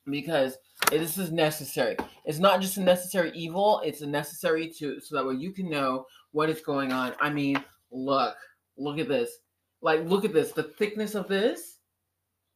[0.09, 0.57] because
[0.89, 1.97] this is necessary.
[2.25, 5.69] It's not just a necessary evil, it's a necessary to so that way you can
[5.69, 7.13] know what is going on.
[7.19, 8.35] I mean, look,
[8.77, 9.31] look at this.
[9.81, 10.51] Like, look at this.
[10.51, 11.79] The thickness of this,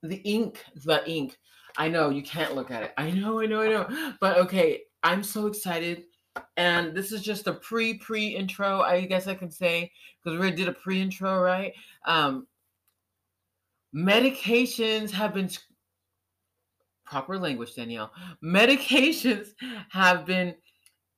[0.02, 1.38] the ink, the ink.
[1.78, 2.94] I know you can't look at it.
[2.98, 4.16] I know, I know, I know.
[4.20, 6.04] But okay, I'm so excited.
[6.58, 9.92] And this is just a pre pre intro, I guess I can say,
[10.24, 11.74] because we did a pre intro, right?
[12.06, 12.48] Um,
[13.96, 15.50] medications have been
[17.12, 18.14] proper language, Danielle.
[18.42, 19.50] Medications
[19.90, 20.56] have been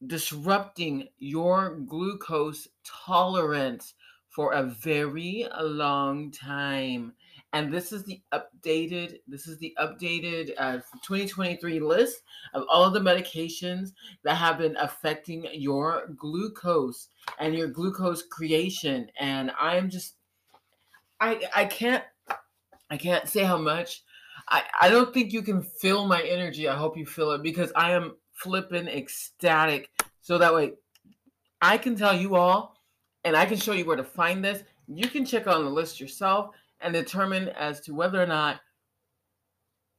[0.08, 3.94] disrupting your glucose tolerance
[4.30, 7.14] for a very long time.
[7.54, 12.24] And this is the updated, this is the updated uh, 2023 list
[12.56, 13.90] of all of the medications
[14.24, 19.08] that have been affecting your glucose and your glucose creation.
[19.20, 20.16] And I am just,
[21.20, 22.04] I I can't,
[22.90, 24.02] I can't say how much.
[24.54, 26.70] I, I don't think you can feel my energy.
[26.70, 29.90] I hope you feel it because I am flipping ecstatic.
[30.22, 30.74] So that way
[31.60, 32.78] I can tell you all
[33.24, 34.64] and I can show you where to find this.
[34.88, 38.60] You can check on the list yourself and determine as to whether or not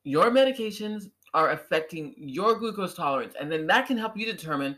[0.04, 3.34] your medications are affecting your glucose tolerance.
[3.40, 4.76] And then that can help you determine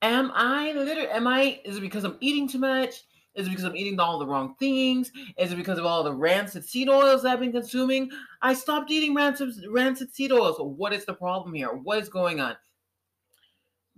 [0.00, 3.02] am I literally, am I, is it because I'm eating too much?
[3.34, 5.12] Is it because I'm eating all the wrong things?
[5.38, 8.10] Is it because of all the rancid seed oils I've been consuming?
[8.42, 10.56] I stopped eating rancid, rancid seed oils.
[10.58, 11.72] What is the problem here?
[11.72, 12.56] What is going on?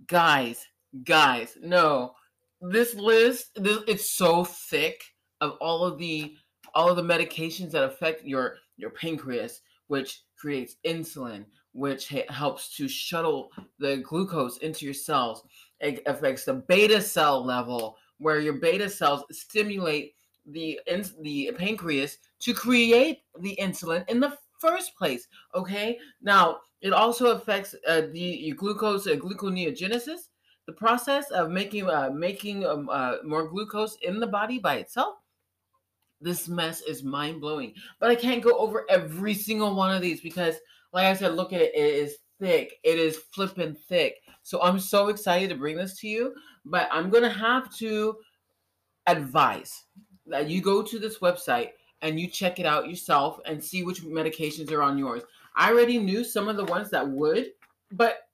[0.07, 0.65] Guys,
[1.03, 2.13] guys, no.
[2.61, 5.01] This list, this, it's so thick
[5.41, 6.35] of all of the
[6.75, 12.87] all of the medications that affect your your pancreas, which creates insulin, which helps to
[12.87, 15.43] shuttle the glucose into your cells.
[15.79, 20.15] It affects the beta cell level, where your beta cells stimulate
[20.47, 20.79] the
[21.21, 25.27] the pancreas to create the insulin in the first place.
[25.55, 30.29] Okay, now it also affects uh, the glucose uh, gluconeogenesis,
[30.65, 35.15] the process of making uh, making um, uh, more glucose in the body by itself
[36.23, 37.73] this mess is mind blowing.
[37.99, 40.55] But I can't go over every single one of these because,
[40.93, 41.75] like I said, look at it.
[41.75, 42.79] It is thick.
[42.83, 44.15] It is flipping thick.
[44.41, 46.33] So I'm so excited to bring this to you.
[46.65, 48.17] But I'm going to have to
[49.07, 49.83] advise
[50.27, 51.71] that you go to this website
[52.01, 55.23] and you check it out yourself and see which medications are on yours.
[55.55, 57.51] I already knew some of the ones that would,
[57.91, 58.27] but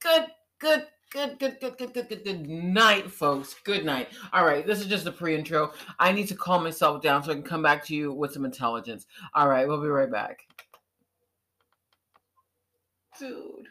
[0.00, 0.26] good,
[0.58, 3.54] good Good, good, good, good, good, good, good night, folks.
[3.64, 4.10] Good night.
[4.34, 5.72] All right, this is just a pre intro.
[5.98, 8.44] I need to calm myself down so I can come back to you with some
[8.44, 9.06] intelligence.
[9.32, 10.40] All right, we'll be right back.
[13.18, 13.68] Dude.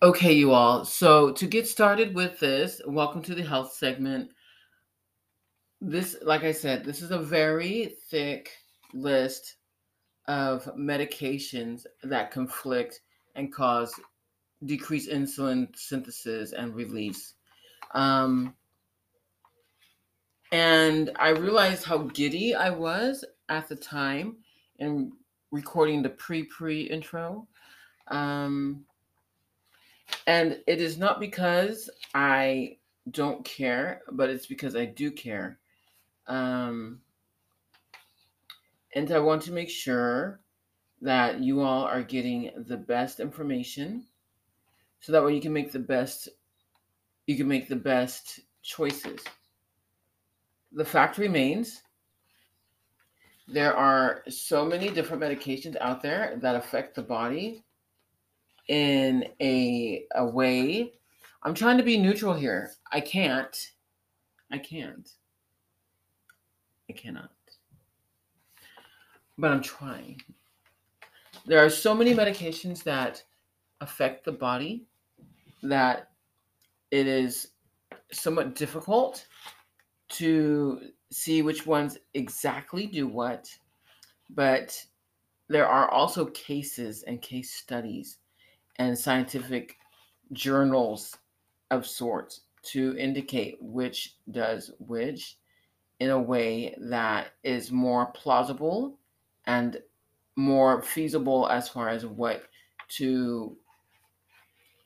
[0.00, 0.84] Okay, you all.
[0.84, 4.30] So, to get started with this, welcome to the health segment.
[5.80, 8.52] This, like I said, this is a very thick
[8.94, 9.56] list
[10.28, 13.00] of medications that conflict
[13.34, 13.92] and cause
[14.66, 17.34] decreased insulin synthesis and release.
[17.92, 18.54] Um,
[20.52, 24.36] and I realized how giddy I was at the time
[24.78, 25.10] in
[25.50, 27.48] recording the pre pre intro.
[28.06, 28.84] Um,
[30.26, 32.78] and it is not because I
[33.10, 35.58] don't care, but it's because I do care.
[36.26, 37.00] Um,
[38.94, 40.40] and I want to make sure
[41.00, 44.04] that you all are getting the best information
[45.00, 46.28] so that way you can make the best
[47.26, 49.20] you can make the best choices.
[50.72, 51.82] The fact remains
[53.46, 57.64] there are so many different medications out there that affect the body
[58.68, 60.92] in a, a way.
[61.42, 62.70] I'm trying to be neutral here.
[62.92, 63.56] I can't.
[64.50, 65.08] I can't.
[66.88, 67.30] I cannot
[69.38, 70.20] but I'm trying.
[71.46, 73.22] There are so many medications that
[73.80, 74.84] affect the body
[75.62, 76.10] that
[76.90, 77.52] it is
[78.12, 79.26] somewhat difficult
[80.10, 83.48] to see which ones exactly do what,
[84.30, 84.84] but
[85.48, 88.18] there are also cases and case studies
[88.78, 89.76] and scientific
[90.32, 91.16] journals
[91.70, 95.36] of sorts to indicate which does which
[96.00, 98.98] in a way that is more plausible
[99.46, 99.80] and
[100.36, 102.44] more feasible as far as what
[102.88, 103.56] to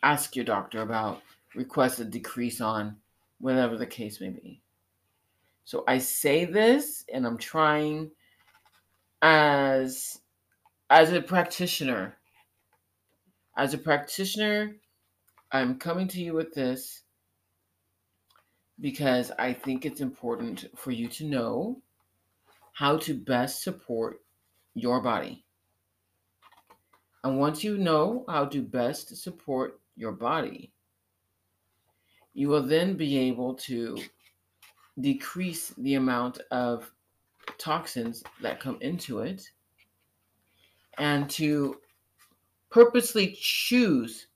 [0.03, 1.23] ask your doctor about,
[1.55, 2.97] request a decrease on,
[3.39, 4.61] whatever the case may be.
[5.65, 8.11] So I say this and I'm trying
[9.21, 10.21] as
[10.91, 12.17] as a practitioner.
[13.57, 14.77] As a practitioner,
[15.51, 17.03] I'm coming to you with this
[18.81, 21.83] because I think it's important for you to know
[22.73, 24.23] how to best support
[24.75, 25.45] your body.
[27.25, 30.73] And once you know how to best support your body,
[32.33, 33.99] you will then be able to
[34.99, 36.91] decrease the amount of
[37.59, 39.51] toxins that come into it
[40.99, 41.77] and to
[42.73, 44.27] purposely choose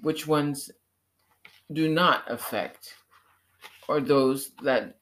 [0.00, 0.70] which ones
[1.72, 2.94] do not affect
[3.88, 4.98] or those that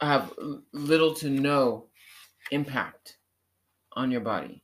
[0.00, 0.32] have
[0.72, 1.86] little to no
[2.50, 3.16] impact
[3.94, 4.62] on your body.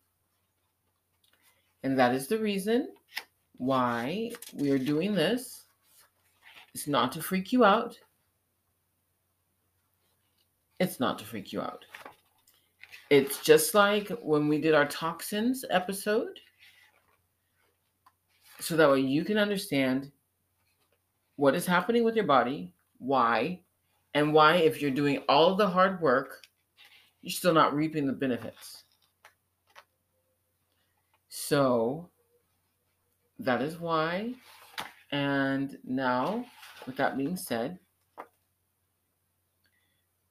[1.82, 2.88] And that is the reason
[3.56, 5.64] why we are doing this
[6.74, 7.98] It's not to freak you out.
[10.78, 11.86] It's not to freak you out.
[13.08, 16.38] It's just like when we did our toxins episode,
[18.66, 20.10] so that way you can understand
[21.36, 23.60] what is happening with your body, why,
[24.12, 26.42] and why, if you're doing all of the hard work,
[27.22, 28.82] you're still not reaping the benefits.
[31.28, 32.08] So
[33.38, 34.34] that is why.
[35.12, 36.44] And now,
[36.86, 37.78] with that being said,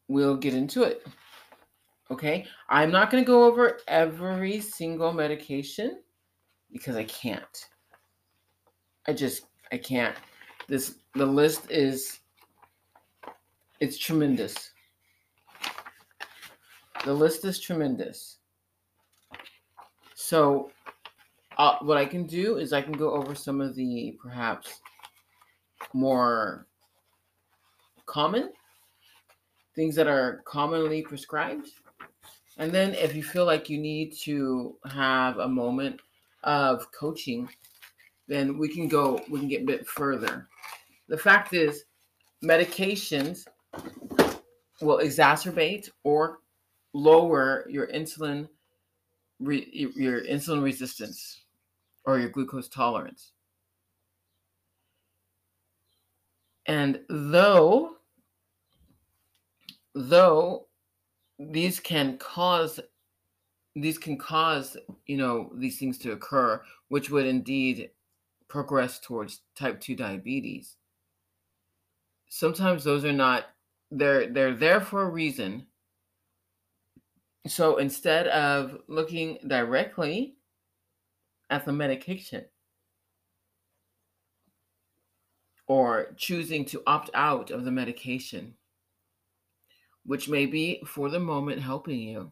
[0.09, 1.07] we'll get into it.
[2.11, 6.01] Okay, I'm not going to go over every single medication
[6.73, 7.69] because I can't.
[9.07, 10.15] I just I can't.
[10.67, 12.19] This the list is
[13.79, 14.71] it's tremendous.
[17.03, 18.37] The list is tremendous.
[20.15, 20.71] So
[21.57, 24.81] uh, what I can do is I can go over some of the perhaps
[25.93, 26.67] more
[28.05, 28.51] common
[29.75, 31.67] things that are commonly prescribed.
[32.57, 35.99] And then if you feel like you need to have a moment
[36.43, 37.49] of coaching,
[38.27, 40.47] then we can go, we can get a bit further.
[41.07, 41.85] The fact is,
[42.43, 43.45] medications
[44.81, 46.39] will exacerbate or
[46.93, 48.47] lower your insulin
[49.39, 51.43] re, your insulin resistance
[52.05, 53.31] or your glucose tolerance.
[56.67, 57.95] And though
[59.95, 60.67] though
[61.39, 62.79] these can cause
[63.75, 67.89] these can cause you know these things to occur which would indeed
[68.47, 70.77] progress towards type 2 diabetes
[72.27, 73.45] sometimes those are not
[73.91, 75.65] they're they're there for a reason
[77.47, 80.35] so instead of looking directly
[81.49, 82.43] at the medication
[85.67, 88.55] or choosing to opt out of the medication
[90.05, 92.31] which may be for the moment helping you,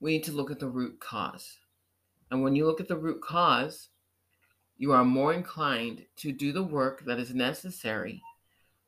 [0.00, 1.58] we need to look at the root cause.
[2.30, 3.88] And when you look at the root cause,
[4.78, 8.22] you are more inclined to do the work that is necessary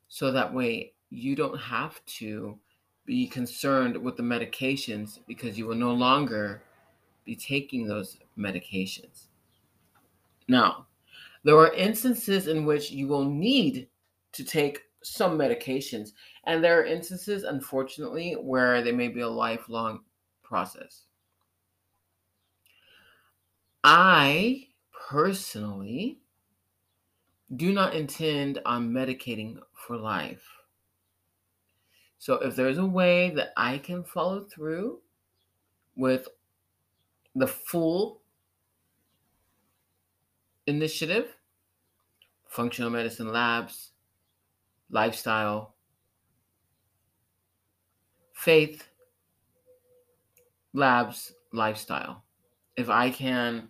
[0.08, 2.58] so that way you don't have to
[3.04, 6.62] be concerned with the medications because you will no longer
[7.24, 9.26] be taking those medications.
[10.48, 10.86] Now,
[11.44, 13.88] there are instances in which you will need
[14.32, 16.12] to take some medications.
[16.44, 20.00] And there are instances, unfortunately, where they may be a lifelong
[20.42, 21.02] process.
[23.84, 24.66] I
[25.08, 26.18] personally
[27.54, 30.44] do not intend on medicating for life.
[32.18, 34.98] So if there's a way that I can follow through
[35.94, 36.26] with
[37.36, 38.22] the full
[40.66, 41.36] initiative,
[42.48, 43.92] functional medicine labs,
[44.90, 45.74] lifestyle,
[48.32, 48.88] faith,
[50.72, 52.24] labs, lifestyle.
[52.76, 53.68] If I can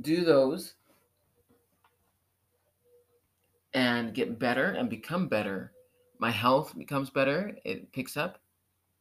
[0.00, 0.74] do those
[3.74, 5.72] and get better and become better,
[6.18, 8.38] my health becomes better, it picks up,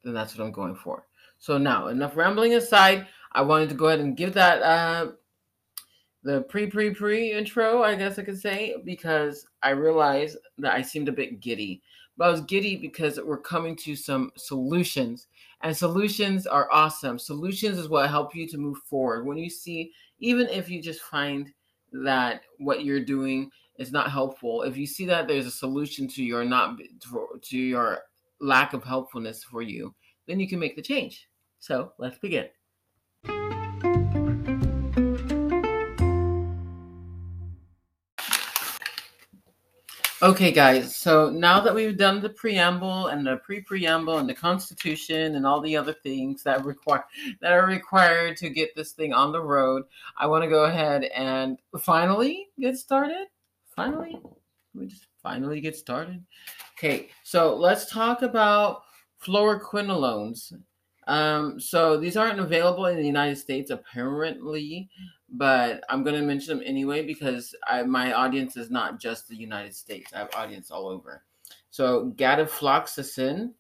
[0.04, 1.06] then that's what I'm going for.
[1.40, 5.12] So now, enough rambling aside, I wanted to go ahead and give that uh,
[6.24, 10.82] the pre pre pre intro, I guess I could say, because I realized that I
[10.82, 11.82] seemed a bit giddy.
[12.20, 15.28] But I was giddy because we're coming to some solutions,
[15.62, 17.18] and solutions are awesome.
[17.18, 19.26] Solutions is what help you to move forward.
[19.26, 21.50] When you see, even if you just find
[21.94, 26.22] that what you're doing is not helpful, if you see that there's a solution to
[26.22, 26.78] your not
[27.44, 28.00] to your
[28.42, 29.96] lack of helpfulness for you,
[30.28, 31.26] then you can make the change.
[31.60, 32.50] So let's begin.
[40.22, 40.98] Okay, guys.
[40.98, 45.62] So now that we've done the preamble and the pre-preamble and the Constitution and all
[45.62, 47.06] the other things that require
[47.40, 49.84] that are required to get this thing on the road,
[50.18, 53.28] I want to go ahead and finally get started.
[53.74, 54.20] Finally,
[54.74, 56.22] we just finally get started.
[56.78, 58.82] Okay, so let's talk about
[59.26, 60.52] fluoroquinolones.
[61.08, 64.90] Um, so these aren't available in the United States apparently,
[65.32, 69.36] but I'm going to mention them anyway because I, my audience is not just the
[69.36, 70.12] United States.
[70.14, 71.24] I have audience all over.
[71.70, 73.52] So gatifloxacin,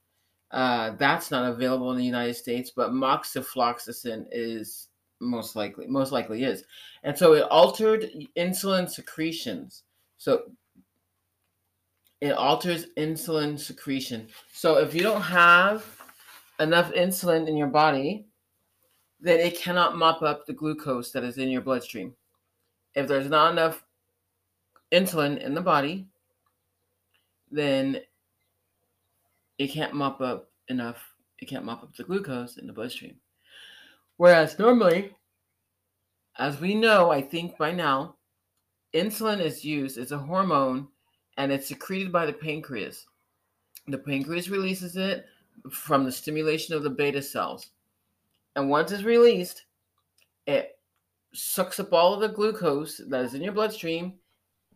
[0.51, 4.87] uh, that's not available in the United States, but moxifloxacin is
[5.21, 6.63] most likely most likely is,
[7.03, 9.83] and so it altered insulin secretions.
[10.17, 10.43] So
[12.21, 14.27] it alters insulin secretion.
[14.53, 15.85] So if you don't have
[16.59, 18.28] enough insulin in your body,
[19.19, 22.13] then it cannot mop up the glucose that is in your bloodstream.
[22.95, 23.83] If there's not enough
[24.91, 26.07] insulin in the body,
[27.51, 27.99] then
[29.57, 33.15] it can't mop up enough, it can't mop up the glucose in the bloodstream.
[34.17, 35.15] Whereas normally,
[36.37, 38.15] as we know, I think by now,
[38.93, 40.87] insulin is used as a hormone
[41.37, 43.05] and it's secreted by the pancreas.
[43.87, 45.25] The pancreas releases it
[45.71, 47.71] from the stimulation of the beta cells.
[48.55, 49.65] And once it's released,
[50.47, 50.71] it
[51.33, 54.13] sucks up all of the glucose that is in your bloodstream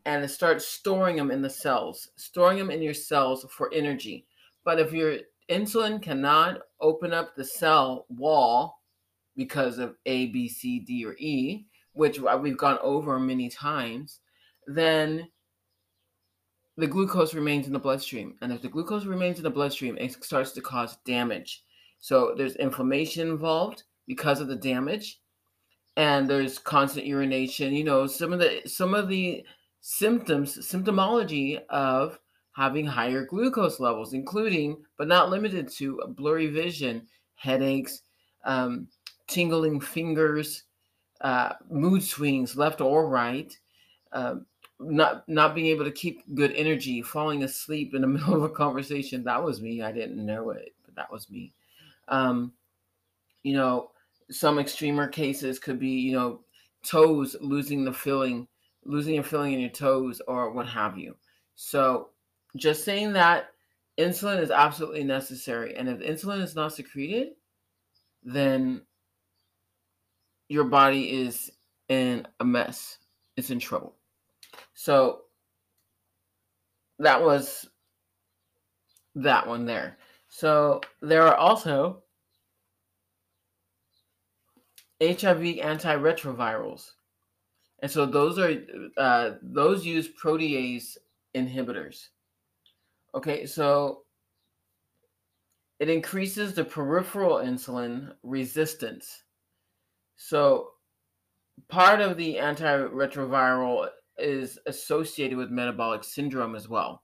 [0.06, 4.26] and it starts storing them in the cells, storing them in your cells for energy.
[4.66, 5.18] But if your
[5.50, 8.82] insulin cannot open up the cell wall
[9.36, 14.20] because of A, B, C, D, or E, which we've gone over many times,
[14.68, 15.28] then
[16.78, 18.36] the glucose remains in the bloodstream.
[18.42, 21.64] And if the glucose remains in the bloodstream, it starts to cause damage.
[22.04, 25.22] So there's inflammation involved because of the damage.
[25.96, 27.74] And there's constant urination.
[27.74, 29.46] You know, some of the some of the
[29.80, 32.20] symptoms, symptomology of
[32.58, 38.02] having higher glucose levels, including but not limited to blurry vision, headaches,
[38.44, 38.90] um,
[39.28, 40.64] tingling fingers,
[41.22, 43.58] uh, mood swings, left or right,
[44.12, 44.36] uh,
[44.78, 48.50] not not being able to keep good energy, falling asleep in the middle of a
[48.50, 49.24] conversation.
[49.24, 49.82] That was me.
[49.82, 51.54] I didn't know it, but that was me.
[52.08, 52.54] Um,
[53.44, 53.92] you know,
[54.30, 56.42] some extremer cases could be, you know,
[56.86, 58.48] toes losing the feeling,
[58.86, 61.16] losing your feeling in your toes, or what have you.
[61.56, 62.10] So,
[62.56, 63.48] just saying that
[63.98, 67.30] insulin is absolutely necessary, and if insulin is not secreted,
[68.24, 68.82] then
[70.50, 71.52] your body is
[71.90, 72.98] in a mess.
[73.36, 73.96] It's in trouble.
[74.74, 75.22] So
[77.00, 77.68] that was
[79.16, 79.98] that one there.
[80.36, 82.02] So there are also
[85.00, 86.90] HIV antiretrovirals.
[87.84, 88.56] And so those are
[88.98, 90.98] uh, those use protease
[91.36, 92.08] inhibitors.
[93.14, 94.06] Okay, so
[95.80, 99.22] it increases the peripheral insulin resistance.
[100.16, 100.72] So
[101.70, 107.03] part of the antiretroviral is associated with metabolic syndrome as well.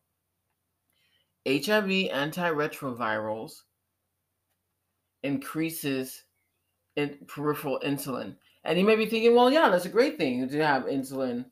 [1.50, 3.62] HIV antiretrovirals
[5.24, 6.24] increases
[6.96, 8.36] in peripheral insulin.
[8.64, 11.46] And you may be thinking, well, yeah, that's a great thing to have insulin,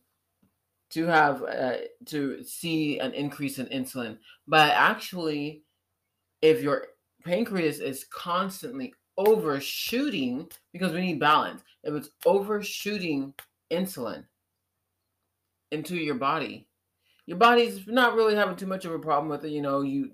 [0.91, 4.17] to have uh, to see an increase in insulin.
[4.47, 5.63] But actually,
[6.41, 6.87] if your
[7.25, 13.33] pancreas is constantly overshooting, because we need balance, if it's overshooting
[13.71, 14.25] insulin,
[15.71, 16.66] into your body.
[17.28, 19.51] Your body's not really having too much of a problem with it.
[19.51, 20.11] You know, you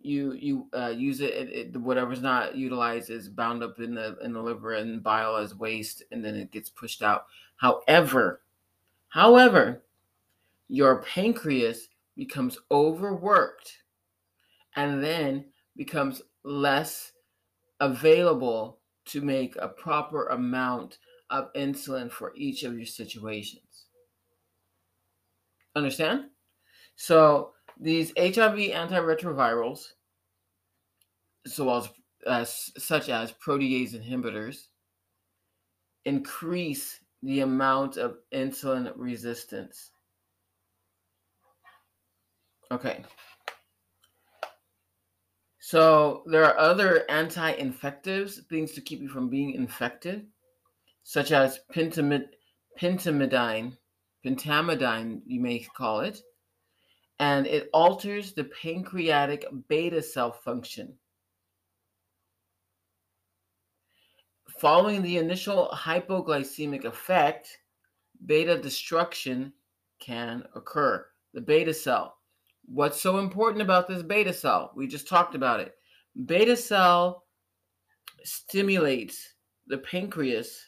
[0.00, 4.16] you you uh, use it, it, it, whatever's not utilized is bound up in the
[4.22, 7.26] in the liver and bile as waste, and then it gets pushed out.
[7.56, 8.40] However,
[9.08, 9.82] however,
[10.68, 13.78] your pancreas becomes overworked,
[14.74, 15.44] and then
[15.76, 17.12] becomes less
[17.80, 20.98] available to make a proper amount
[21.28, 23.86] of insulin for each of your situations.
[25.76, 26.26] Understand?
[26.96, 29.92] So these HIV antiretrovirals,
[31.46, 31.90] so as,
[32.26, 34.68] as such as protease inhibitors,
[36.04, 39.90] increase the amount of insulin resistance.
[42.70, 43.04] Okay.
[45.58, 50.26] So there are other anti-infectives, things to keep you from being infected,
[51.02, 52.28] such as pentamid-
[52.78, 53.76] pentamidine
[54.24, 56.22] pentamidine, you may call it,
[57.18, 60.94] and it alters the pancreatic beta cell function.
[64.58, 67.58] Following the initial hypoglycemic effect,
[68.26, 69.52] beta destruction
[70.00, 71.06] can occur.
[71.32, 72.18] The beta cell.
[72.66, 74.72] What's so important about this beta cell?
[74.74, 75.74] We just talked about it.
[76.26, 77.24] Beta cell
[78.22, 79.34] stimulates
[79.66, 80.66] the pancreas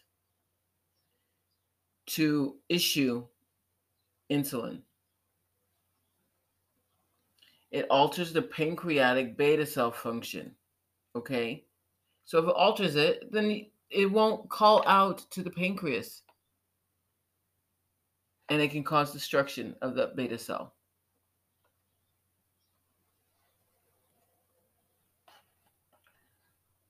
[2.06, 3.26] to issue
[4.30, 4.82] insulin.
[7.76, 10.54] It alters the pancreatic beta cell function.
[11.14, 11.64] Okay?
[12.24, 16.22] So if it alters it, then it won't call out to the pancreas.
[18.48, 20.74] And it can cause destruction of the beta cell.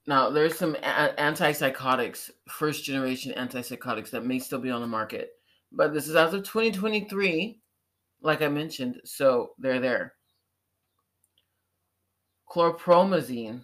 [0.06, 5.32] Now, there's some antipsychotics, first generation antipsychotics that may still be on the market
[5.72, 7.60] but this is as of 2023,
[8.22, 10.15] like I mentioned, so they're there.
[12.48, 13.62] Chlorpromazine,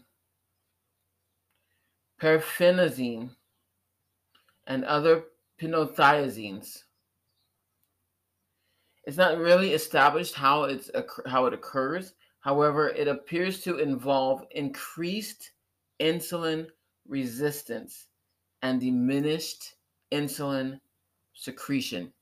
[2.21, 3.31] perphenazine,
[4.67, 5.25] and other
[5.61, 6.83] phenothiazines.
[9.05, 10.91] It's not really established how it's
[11.27, 12.15] how it occurs.
[12.41, 15.53] However, it appears to involve increased
[16.01, 16.67] insulin
[17.07, 18.07] resistance
[18.63, 19.75] and diminished
[20.13, 20.79] insulin
[21.35, 22.13] secretion.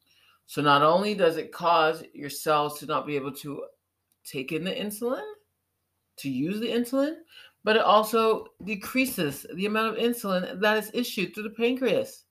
[0.47, 3.65] So not only does it cause your cells to not be able to
[4.25, 5.30] take in the insulin,
[6.21, 7.17] to use the insulin,
[7.65, 12.25] but it also decreases the amount of insulin that is issued through the pancreas.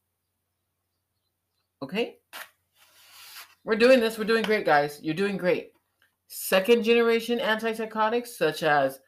[1.82, 2.18] Okay?
[3.64, 4.18] We're doing this.
[4.18, 5.00] We're doing great, guys.
[5.02, 5.72] You're doing great.
[6.28, 9.00] Second generation antipsychotics, such as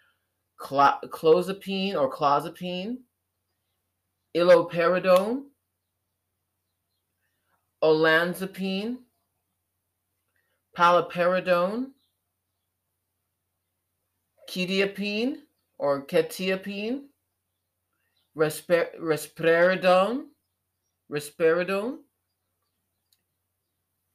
[0.60, 2.98] clozapine or clozapine,
[4.36, 5.44] iloperidone,
[7.84, 8.98] olanzapine,
[10.78, 11.88] paliperidone,
[14.52, 15.38] quetiapine
[15.78, 17.04] or quetiapine,
[18.36, 20.26] resper- risperidone,
[21.10, 22.00] risperidone.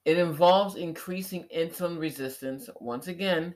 [0.05, 3.55] It involves increasing insulin resistance once again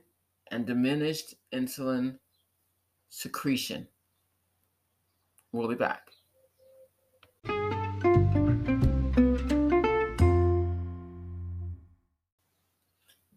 [0.50, 2.18] and diminished insulin
[3.10, 3.88] secretion.
[5.54, 6.11] We'll be back.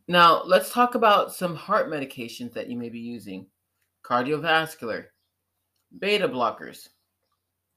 [0.07, 3.47] Now, let's talk about some heart medications that you may be using
[4.05, 5.07] cardiovascular,
[5.99, 6.89] beta blockers.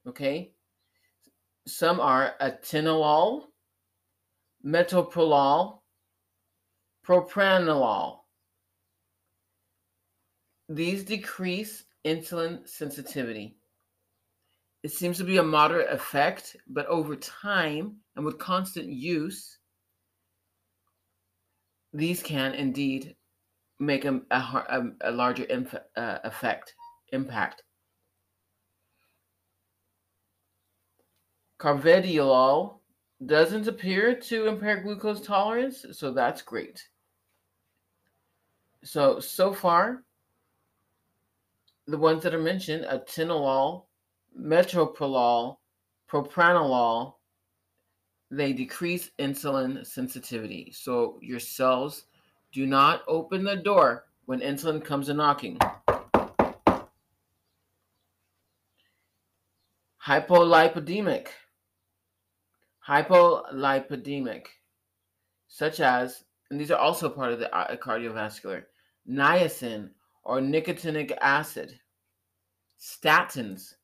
[0.06, 0.52] Okay.
[1.66, 3.44] Some are atenolol,
[4.64, 5.80] metoprolol,
[7.06, 8.18] propranolol.
[10.68, 13.56] These decrease insulin sensitivity.
[14.82, 19.57] It seems to be a moderate effect, but over time and with constant use,
[21.92, 23.16] these can indeed
[23.78, 26.74] make a, a, a larger inf- uh, effect,
[27.12, 27.62] impact.
[31.58, 32.78] Carvedilol
[33.26, 36.88] doesn't appear to impair glucose tolerance, so that's great.
[38.84, 40.04] So, so far,
[41.88, 43.86] the ones that are mentioned, atenolol,
[44.38, 45.56] metoprolol,
[46.08, 47.14] propranolol,
[48.30, 50.72] they decrease insulin sensitivity.
[50.74, 52.04] So your cells
[52.52, 55.58] do not open the door when insulin comes a knocking.
[60.06, 61.28] Hypolipidemic.
[62.86, 64.46] Hypolipidemic,
[65.48, 68.62] such as, and these are also part of the uh, cardiovascular,
[69.06, 69.90] niacin
[70.24, 71.78] or nicotinic acid,
[72.80, 73.74] statins.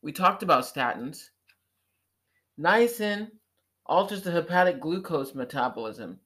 [0.00, 1.28] We talked about statins.
[2.58, 3.28] Niacin
[3.90, 6.20] alters the hepatic glucose metabolism.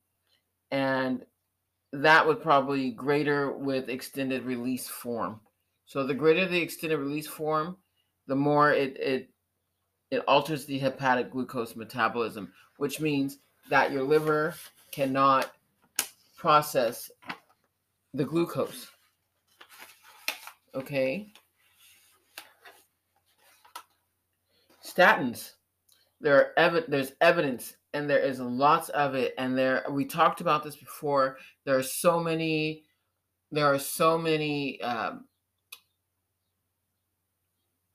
[0.70, 1.24] And
[1.92, 5.40] that would probably greater with extended release form.
[5.86, 7.76] So the greater the extended release form,
[8.26, 9.30] the more it it
[10.10, 13.38] it alters the hepatic glucose metabolism, which means
[13.70, 14.54] that your liver
[14.92, 15.50] cannot
[16.36, 17.10] process
[18.12, 18.88] the glucose.
[20.74, 21.32] Okay.
[24.84, 25.52] Statins
[26.20, 30.40] there are ev- there's evidence and there is lots of it and there we talked
[30.40, 31.38] about this before.
[31.64, 32.84] There are so many
[33.50, 35.26] there are so many um,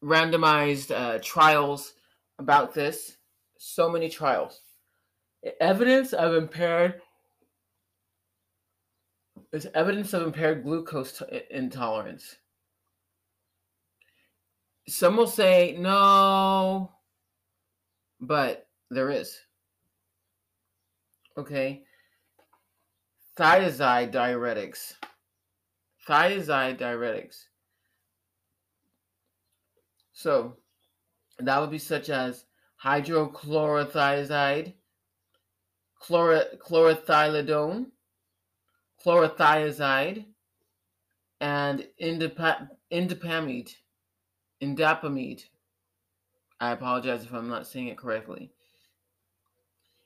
[0.04, 1.94] randomized uh, trials
[2.38, 3.18] about this.
[3.58, 4.62] So many trials.
[5.60, 7.02] Evidence of impaired
[9.52, 12.38] is evidence of impaired glucose t- intolerance.
[14.88, 16.92] Some will say no
[18.20, 19.40] but there is.
[21.38, 21.84] Okay.
[23.38, 24.94] Thiazide diuretics.
[26.08, 27.46] Thiazide diuretics.
[30.12, 30.58] So
[31.38, 32.46] that would be such as
[32.84, 34.74] hydrochlorothiazide,
[36.02, 37.86] chlor- chlorothiazidone,
[39.06, 40.26] chlorothiazide,
[41.40, 43.74] and indip- indapamide,
[44.62, 45.44] indapamide.
[46.60, 48.52] I apologize if I'm not saying it correctly.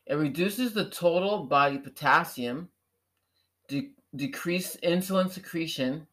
[0.05, 2.69] It reduces the total body potassium,
[3.67, 6.05] de- decreases insulin secretion,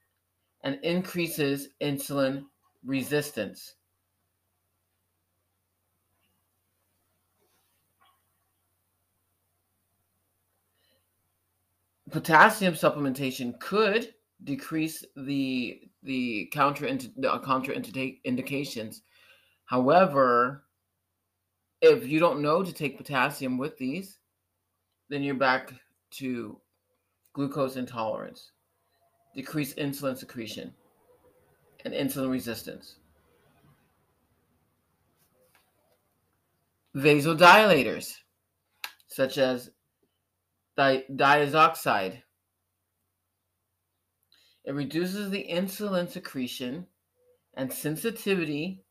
[0.63, 2.45] and increases insulin
[2.85, 3.75] resistance.
[12.11, 14.15] Potassium supplementation could
[14.45, 19.03] decrease the the counter the counter indications
[19.71, 20.65] However,
[21.81, 24.19] if you don't know to take potassium with these,
[25.09, 25.73] then you're back
[26.19, 26.61] to
[27.35, 28.51] glucose intolerance,
[29.33, 30.75] decreased insulin secretion,
[31.85, 32.97] and insulin resistance.
[36.97, 38.17] Vasodilators,
[39.07, 39.71] such as
[40.77, 42.21] di- diazoxide.
[44.65, 46.89] It reduces the insulin secretion
[47.55, 48.83] and sensitivity.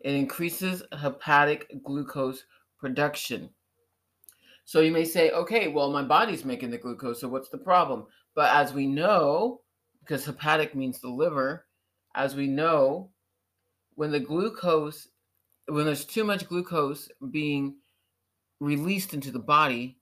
[0.00, 2.44] It increases hepatic glucose
[2.78, 3.50] production.
[4.64, 8.06] So you may say, okay, well, my body's making the glucose, so what's the problem?
[8.34, 9.62] But as we know,
[10.00, 11.66] because hepatic means the liver,
[12.14, 13.10] as we know,
[13.94, 15.08] when the glucose,
[15.66, 17.76] when there's too much glucose being
[18.60, 19.98] released into the body,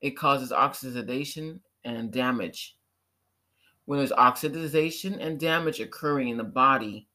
[0.00, 2.76] it causes oxidation and damage.
[3.86, 7.08] When there's oxidation and damage occurring in the body,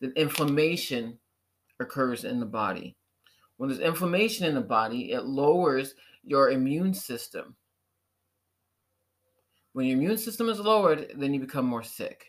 [0.00, 1.18] then inflammation
[1.80, 2.96] occurs in the body.
[3.56, 7.54] When there's inflammation in the body, it lowers your immune system.
[9.72, 12.24] When your immune system is lowered, then you become more sick.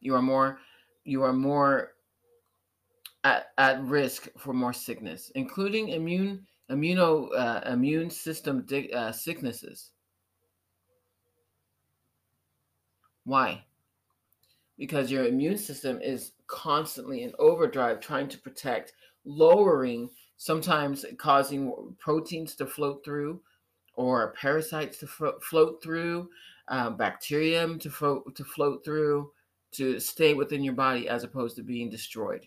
[0.00, 0.58] You are more
[1.04, 1.92] you are more
[3.24, 9.90] at, at risk for more sickness, including immune immuno uh, immune system di- uh, sicknesses.
[13.24, 13.64] Why?
[14.76, 18.92] Because your immune system is constantly in overdrive trying to protect,
[19.24, 23.40] lowering, sometimes causing proteins to float through
[23.94, 26.28] or parasites to flo- float through,
[26.68, 29.30] uh, bacterium to, fo- to float through,
[29.72, 32.46] to stay within your body as opposed to being destroyed.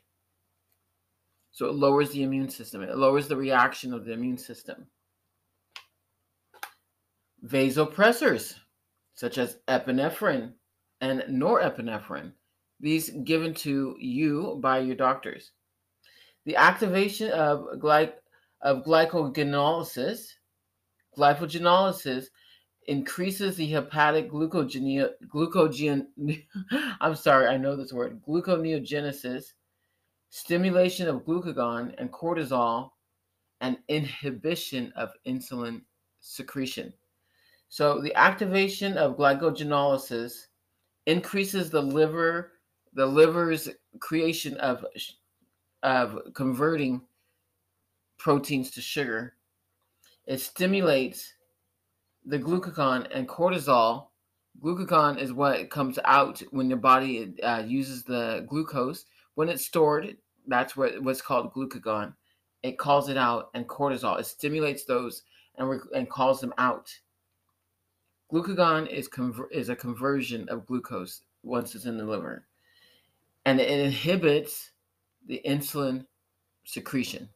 [1.52, 4.86] So it lowers the immune system, it lowers the reaction of the immune system.
[7.46, 8.56] Vasopressors,
[9.16, 10.54] such as epinephrine
[11.02, 12.32] and norepinephrine,
[12.80, 15.52] these given to you by your doctors.
[16.46, 18.14] The activation of, gly-
[18.62, 20.28] of glycogenolysis,
[21.18, 22.28] glycogenolysis
[22.88, 26.08] increases the hepatic glucogen, glucogen
[27.02, 29.44] I'm sorry, I know this word, gluconeogenesis,
[30.30, 32.92] stimulation of glucagon and cortisol,
[33.62, 35.82] and inhibition of insulin
[36.20, 36.94] secretion.
[37.70, 40.46] So the activation of glycogenolysis
[41.08, 42.52] increases the liver,
[42.94, 44.86] the liver's creation of
[45.82, 47.02] of converting
[48.20, 49.34] proteins to sugar.
[50.28, 51.34] It stimulates
[52.26, 54.08] the glucagon and cortisol.
[54.62, 59.06] Glucagon is what comes out when your body uh, uses the glucose.
[59.36, 62.14] When it's stored, that's what what's called glucagon.
[62.64, 64.20] It calls it out, and cortisol.
[64.20, 65.24] It stimulates those
[65.56, 66.92] and re- and calls them out.
[68.32, 72.46] Glucagon is conver- is a conversion of glucose once it's in the liver,
[73.46, 74.72] and it inhibits
[75.28, 76.06] the insulin
[76.66, 77.30] secretion.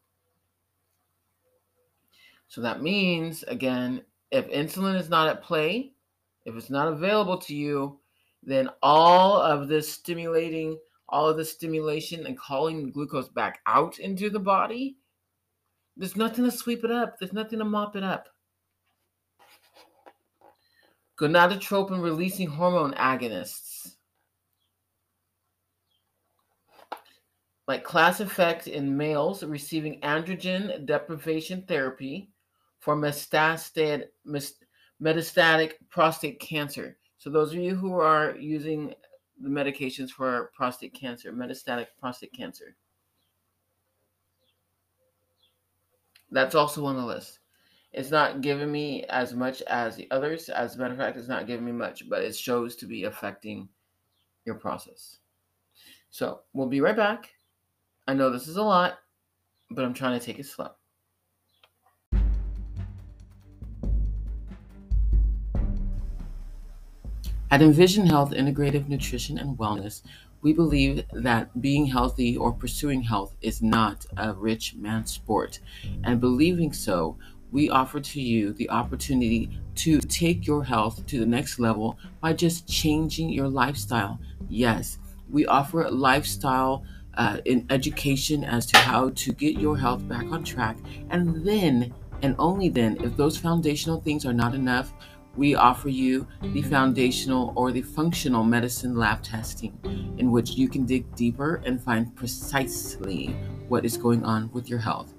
[2.48, 5.94] So that means again, if insulin is not at play,
[6.46, 8.00] if it's not available to you,
[8.44, 10.78] then all of this stimulating,
[11.08, 14.98] all of the stimulation and calling glucose back out into the body,
[15.96, 17.20] there's nothing to sweep it up.
[17.20, 18.28] There's nothing to mop it up.
[21.22, 23.94] Gonadotropin releasing hormone agonists.
[27.68, 32.32] Like class effect in males receiving androgen deprivation therapy
[32.80, 34.08] for metastatic,
[35.90, 36.98] prostate cancer.
[37.20, 38.96] So, those of you who are using
[39.40, 42.76] the medications for prostate cancer, metastatic prostate cancer,
[46.32, 47.41] that's also on the list.
[47.94, 50.48] It's not giving me as much as the others.
[50.48, 53.04] As a matter of fact, it's not giving me much, but it shows to be
[53.04, 53.68] affecting
[54.46, 55.18] your process.
[56.10, 57.32] So, we'll be right back.
[58.08, 59.00] I know this is a lot,
[59.70, 60.70] but I'm trying to take it slow.
[67.50, 70.02] At Envision Health Integrative Nutrition and Wellness,
[70.42, 75.60] we believe that being healthy or pursuing health is not a rich man's sport.
[76.04, 77.18] And believing so,
[77.52, 82.34] we offer to you the opportunity to take your health to the next level by
[82.34, 84.20] just changing your lifestyle.
[84.49, 84.97] Yes,
[85.30, 86.84] we offer lifestyle
[87.16, 90.78] uh, in education as to how to get your health back on track.
[91.10, 94.93] And then, and only then, if those foundational things are not enough,
[95.36, 99.78] we offer you the foundational or the functional medicine lab testing,
[100.18, 103.28] in which you can dig deeper and find precisely
[103.70, 105.14] what is going on with your health.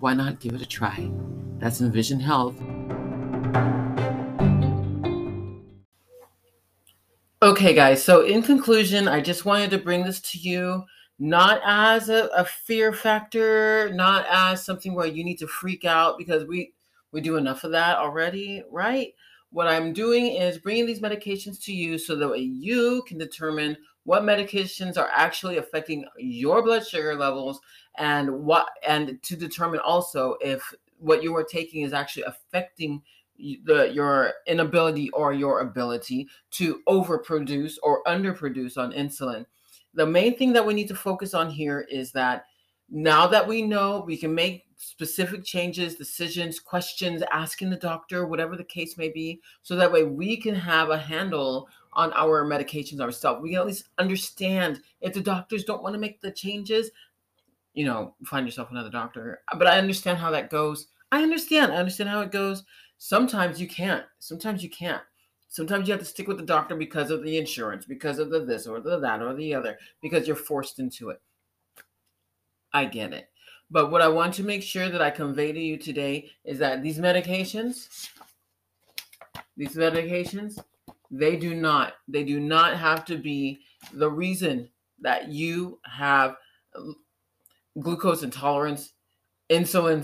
[0.00, 1.10] Why not give it a try?
[1.58, 2.54] That's Envision Health.
[7.42, 10.84] Okay, guys, so in conclusion, I just wanted to bring this to you
[11.18, 16.16] not as a, a fear factor, not as something where you need to freak out
[16.16, 16.72] because we
[17.10, 19.08] we do enough of that already, right?
[19.50, 24.22] What I'm doing is bringing these medications to you so that you can determine what
[24.22, 27.58] medications are actually affecting your blood sugar levels
[27.98, 33.02] and what and to determine also if what you are taking is actually affecting
[33.64, 39.46] the your inability or your ability to overproduce or underproduce on insulin.
[39.94, 42.44] The main thing that we need to focus on here is that
[42.90, 48.56] now that we know we can make specific changes, decisions, questions, asking the doctor, whatever
[48.56, 53.00] the case may be, so that way we can have a handle on our medications
[53.00, 53.42] ourselves.
[53.42, 56.90] We can at least understand if the doctors don't want to make the changes,
[57.78, 59.40] you know, find yourself another doctor.
[59.56, 60.88] But I understand how that goes.
[61.12, 61.70] I understand.
[61.70, 62.64] I understand how it goes.
[62.98, 64.04] Sometimes you can't.
[64.18, 65.00] Sometimes you can't.
[65.48, 68.40] Sometimes you have to stick with the doctor because of the insurance, because of the
[68.40, 71.22] this or the that or the other, because you're forced into it.
[72.72, 73.28] I get it.
[73.70, 76.82] But what I want to make sure that I convey to you today is that
[76.82, 78.08] these medications,
[79.56, 80.58] these medications,
[81.12, 83.60] they do not, they do not have to be
[83.92, 84.68] the reason
[85.00, 86.34] that you have
[87.80, 88.92] glucose intolerance,
[89.50, 90.02] insulin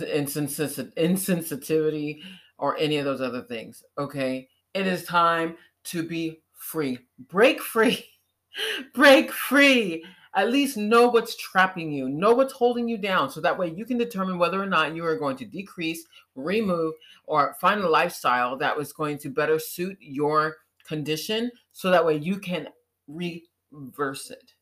[0.96, 2.20] insensitivity,
[2.58, 3.82] or any of those other things.
[3.98, 4.48] Okay.
[4.74, 6.98] It is time to be free.
[7.28, 8.04] Break free.
[8.94, 10.04] Break free.
[10.36, 13.84] At least know what's trapping you, know what's holding you down, so that way you
[13.84, 16.04] can determine whether or not you are going to decrease,
[16.34, 16.94] remove,
[17.26, 22.16] or find a lifestyle that was going to better suit your condition, so that way
[22.16, 22.68] you can
[23.06, 24.54] reverse it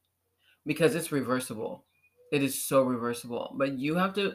[0.66, 1.86] because it's reversible.
[2.32, 4.34] It is so reversible, but you have to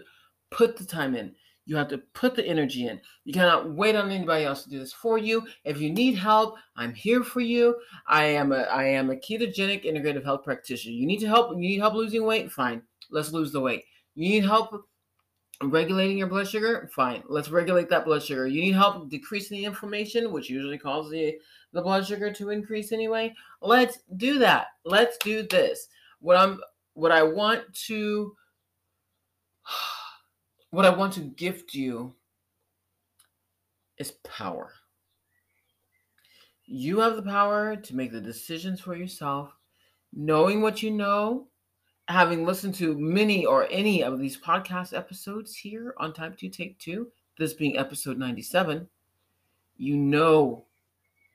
[0.52, 1.34] put the time in.
[1.66, 3.02] You have to put the energy in.
[3.26, 5.46] You cannot wait on anybody else to do this for you.
[5.66, 7.76] If you need help, I'm here for you.
[8.08, 10.94] I am a I am a ketogenic integrative health practitioner.
[10.94, 11.52] You need to help.
[11.52, 12.50] You need help losing weight?
[12.52, 12.84] Fine.
[13.12, 13.84] Let's lose the weight.
[14.16, 14.82] You need help
[15.64, 16.90] regulating your blood sugar?
[16.94, 17.24] Fine.
[17.28, 18.48] Let's regulate that blood sugar.
[18.48, 21.36] You need help decreasing the inflammation, which usually causes the,
[21.74, 23.34] the blood sugar to increase anyway.
[23.62, 24.68] Let's do that.
[24.86, 25.88] Let's do this.
[26.20, 26.62] What I'm
[26.98, 28.36] what I want to
[30.72, 32.16] what I want to gift you
[34.00, 34.74] is power.
[36.66, 39.52] You have the power to make the decisions for yourself,
[40.12, 41.48] knowing what you know,
[42.08, 46.80] having listened to many or any of these podcast episodes here on Type 2 Take
[46.80, 48.88] 2, this being episode 97,
[49.78, 50.66] you know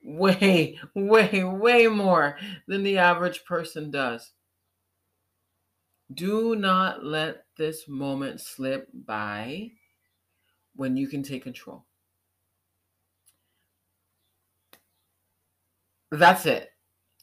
[0.05, 2.37] way, way, way more
[2.67, 4.33] than the average person does.
[6.15, 9.71] Do not let this moment slip by
[10.75, 11.85] when you can take control.
[16.11, 16.71] That's it.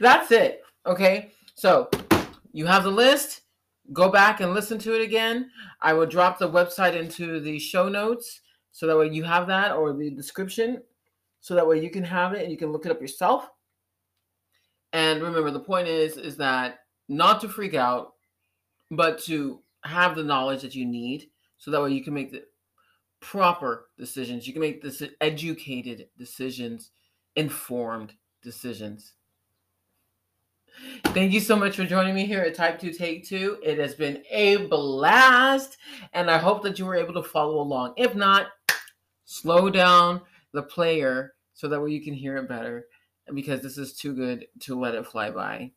[0.00, 0.62] That's it.
[0.86, 1.32] Okay.
[1.54, 1.90] So
[2.52, 3.42] you have the list.
[3.92, 5.50] Go back and listen to it again.
[5.80, 8.40] I will drop the website into the show notes
[8.72, 10.82] so that way you have that or the description
[11.40, 13.48] so that way you can have it and you can look it up yourself.
[14.92, 16.78] And remember, the point is is that
[17.08, 18.14] not to freak out,
[18.90, 22.44] but to have the knowledge that you need so that way you can make the
[23.20, 24.46] proper decisions.
[24.46, 26.90] You can make this educated decisions,
[27.34, 29.14] informed decisions.
[31.06, 33.60] Thank you so much for joining me here at Type 2 Take 2.
[33.62, 35.78] It has been a blast,
[36.12, 37.94] and I hope that you were able to follow along.
[37.96, 38.48] If not,
[39.24, 40.20] slow down
[40.52, 42.86] the player so that way you can hear it better
[43.32, 45.72] because this is too good to let it fly by.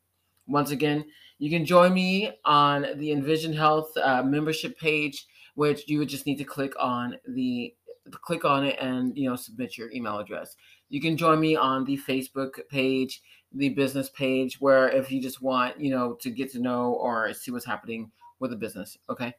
[0.50, 1.06] Once again,
[1.38, 6.26] you can join me on the Envision Health uh, membership page, which you would just
[6.26, 7.74] need to click on the
[8.12, 10.56] click on it and you know submit your email address.
[10.90, 13.22] You can join me on the Facebook page,
[13.54, 17.34] the business page, where if you just want you know to get to know or
[17.34, 19.34] see what's happening with the business, okay.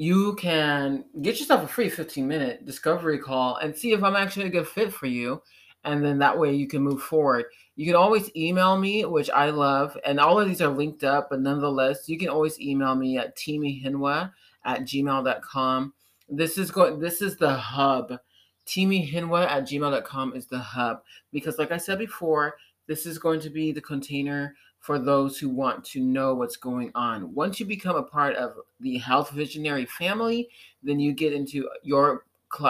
[0.00, 4.46] You can get yourself a free 15 minute discovery call and see if I'm actually
[4.46, 5.42] a good fit for you
[5.84, 7.46] and then that way you can move forward.
[7.78, 11.28] You can always email me, which I love, and all of these are linked up,
[11.30, 14.32] but nonetheless, you can always email me at timihinwa
[14.64, 15.94] at gmail.com.
[16.28, 18.18] This is going this is the hub.
[18.66, 22.56] timihinwa at gmail.com is the hub because like I said before,
[22.88, 26.90] this is going to be the container for those who want to know what's going
[26.96, 27.32] on.
[27.32, 30.48] Once you become a part of the Health Visionary family,
[30.82, 32.24] then you get into your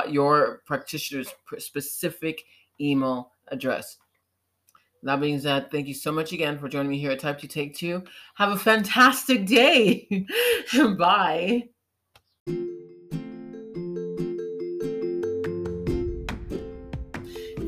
[0.06, 2.42] your practitioner's specific
[2.78, 3.96] email address.
[5.04, 7.46] That being said, thank you so much again for joining me here at Type 2
[7.46, 8.02] Take 2.
[8.34, 10.08] Have a fantastic day.
[10.98, 11.68] Bye.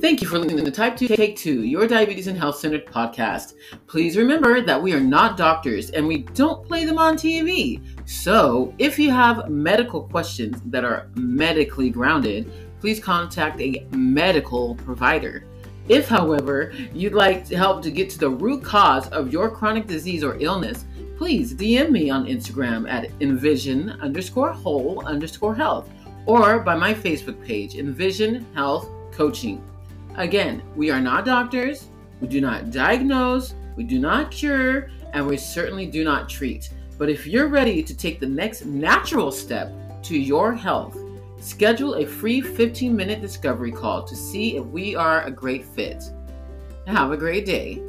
[0.01, 3.55] Thank you for listening to Type 2 Take 2, your diabetes and health centered podcast.
[3.87, 7.81] Please remember that we are not doctors and we don't play them on TV.
[8.09, 12.51] So, if you have medical questions that are medically grounded,
[12.81, 15.45] please contact a medical provider.
[15.91, 19.89] If, however, you'd like to help to get to the root cause of your chronic
[19.89, 20.85] disease or illness,
[21.19, 25.91] please DM me on Instagram at envision underscore whole underscore health
[26.27, 29.61] or by my Facebook page, Envision Health Coaching.
[30.15, 31.89] Again, we are not doctors,
[32.21, 36.71] we do not diagnose, we do not cure, and we certainly do not treat.
[36.99, 39.73] But if you're ready to take the next natural step
[40.05, 40.97] to your health,
[41.41, 46.03] schedule a free 15 minute discovery call to see if we are a great fit.
[46.87, 47.83] Have a great day.